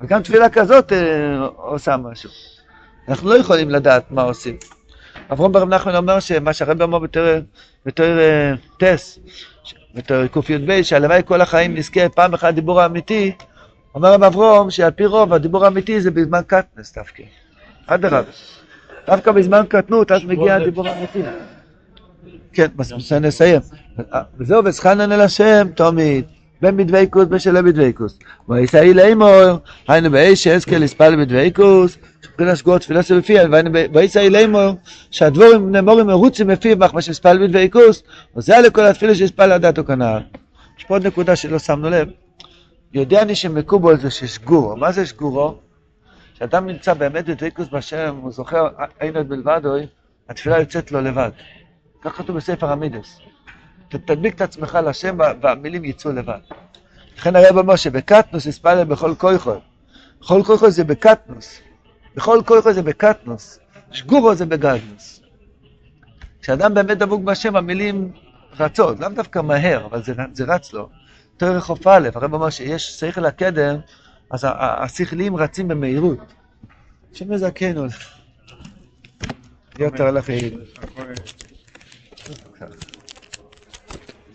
וגם 0.00 0.22
תפילה 0.22 0.48
כזאת 0.48 0.92
אה, 0.92 1.38
עושה 1.56 1.96
משהו. 1.96 2.30
אנחנו 3.08 3.28
לא 3.28 3.34
יכולים 3.38 3.70
לדעת 3.70 4.10
מה 4.10 4.22
עושים. 4.22 4.56
אברהם 5.32 5.52
ברב 5.52 5.68
נחמן 5.68 5.96
אומר 5.96 6.20
שמה 6.20 6.52
שהרב 6.52 6.82
אמר 6.82 6.98
בתור, 6.98 7.24
בתור 7.86 8.06
אה, 8.06 8.52
טס, 8.78 9.18
בתור 9.94 10.26
קי"ב, 10.26 10.82
שהלוואי 10.82 11.22
כל 11.24 11.40
החיים 11.40 11.74
נזכה 11.74 12.08
פעם 12.08 12.34
אחת 12.34 12.54
דיבור 12.54 12.80
האמיתי, 12.80 13.32
אומר 13.94 14.14
אברום 14.14 14.70
שעל 14.70 14.90
פי 14.90 15.06
רוב 15.06 15.32
הדיבור 15.32 15.64
האמיתי 15.64 16.00
זה 16.00 16.10
בזמן 16.10 16.40
קטנס 16.46 16.94
דווקא. 16.94 17.22
אדרבה. 17.86 18.30
דווקא 19.10 19.32
בזמן 19.32 19.62
קטנות, 19.68 20.12
אז 20.12 20.24
מגיע 20.24 20.54
הדיבור 20.54 20.88
האמיתי. 20.88 21.22
כן, 22.52 22.66
אז 22.78 23.12
נסיים. 23.12 23.60
וזהו, 24.38 24.64
וסחנן 24.64 25.12
אל 25.12 25.20
השם 25.20 25.68
תמיד, 25.74 26.24
בין 26.62 26.76
בדבקוס 26.76 27.24
בשלם 27.28 27.64
בדבקוס. 27.64 28.18
ויסאי 28.48 28.94
לאמור, 28.94 29.58
היינו 29.88 30.10
באש 30.10 30.44
שאזכה 30.44 30.78
לספל 30.78 31.24
בדבקוס, 31.24 31.98
שבחינה 32.22 32.56
שגור 32.56 32.78
תפילה 32.78 33.02
שבפיה, 33.02 33.44
ויסאי 33.94 34.30
לאמור, 34.30 34.72
שהדבורים 35.10 35.72
נאמורים 35.72 36.06
מרוצים 36.06 36.48
מפיו, 36.48 36.84
אך 36.84 36.94
מה 36.94 37.02
שספל 37.02 37.46
בדבקוס, 37.46 38.02
וזה 38.36 38.52
היה 38.52 38.62
לכל 38.62 38.86
התפילה 38.86 39.14
שספל 39.14 39.46
לדעתו 39.54 39.84
כנער. 39.84 40.20
יש 40.78 40.84
פה 40.84 40.94
עוד 40.94 41.06
נקודה 41.06 41.36
שלא 41.36 41.58
שמנו 41.58 41.90
לב. 41.90 42.08
יודע 42.94 43.22
אני 43.22 43.34
שמקובול 43.34 43.96
זה 44.00 44.10
ששגורו, 44.10 44.76
מה 44.76 44.92
זה 44.92 45.06
שגורו? 45.06 45.54
כשאדם 46.40 46.66
נמצא 46.66 46.94
באמת 46.94 47.24
בדבקות 47.28 47.70
בהשם, 47.70 48.16
הוא 48.22 48.32
זוכר 48.32 48.68
אין 49.00 49.16
עוד 49.16 49.28
מלבדוי, 49.30 49.86
התפילה 50.28 50.58
יוצאת 50.58 50.92
לו 50.92 51.00
לבד. 51.00 51.30
כך 52.02 52.16
כתוב 52.16 52.36
בספר 52.36 52.72
המידס. 52.72 53.18
תדביק 53.88 54.34
את 54.34 54.40
עצמך 54.40 54.78
להשם 54.84 55.16
וה- 55.18 55.32
והמילים 55.40 55.84
יצאו 55.84 56.12
לבד. 56.12 56.38
לכן 57.16 57.36
הרב 57.36 57.58
אומר 57.58 57.76
שבקטנוס 57.76 58.46
יספלל 58.46 58.84
בכל 58.84 59.14
כויכו. 59.18 59.54
בכל 60.20 60.42
כויכו 60.46 60.70
זה 60.70 60.84
בקטנוס. 60.84 61.60
בכל 62.14 62.40
כויכו 62.46 62.72
זה 62.72 62.82
בקטנוס. 62.82 63.60
שגורו 63.92 64.34
זה 64.34 64.46
בגדנוס. 64.46 65.20
כשאדם 66.42 66.74
באמת 66.74 66.98
דבוק 66.98 67.22
בהשם, 67.22 67.56
המילים 67.56 68.12
רצות, 68.60 69.00
לאו 69.00 69.08
דווקא 69.08 69.38
מהר, 69.38 69.86
אבל 69.86 70.02
זה, 70.02 70.12
זה 70.32 70.44
רץ 70.44 70.72
לו. 70.72 70.88
תורך 71.36 71.64
חוף 71.64 71.86
א', 71.86 72.08
הרב 72.14 72.34
אומר 72.34 72.50
שיש 72.50 73.00
שכל 73.00 73.24
הקדם, 73.26 73.76
אז 74.30 74.46
השכליים 74.58 75.36
רצים 75.36 75.68
במהירות. 75.68 76.18
השם 77.12 77.32
יזכנו. 77.32 77.86
יותר 79.78 80.10
לכם. 80.10 80.48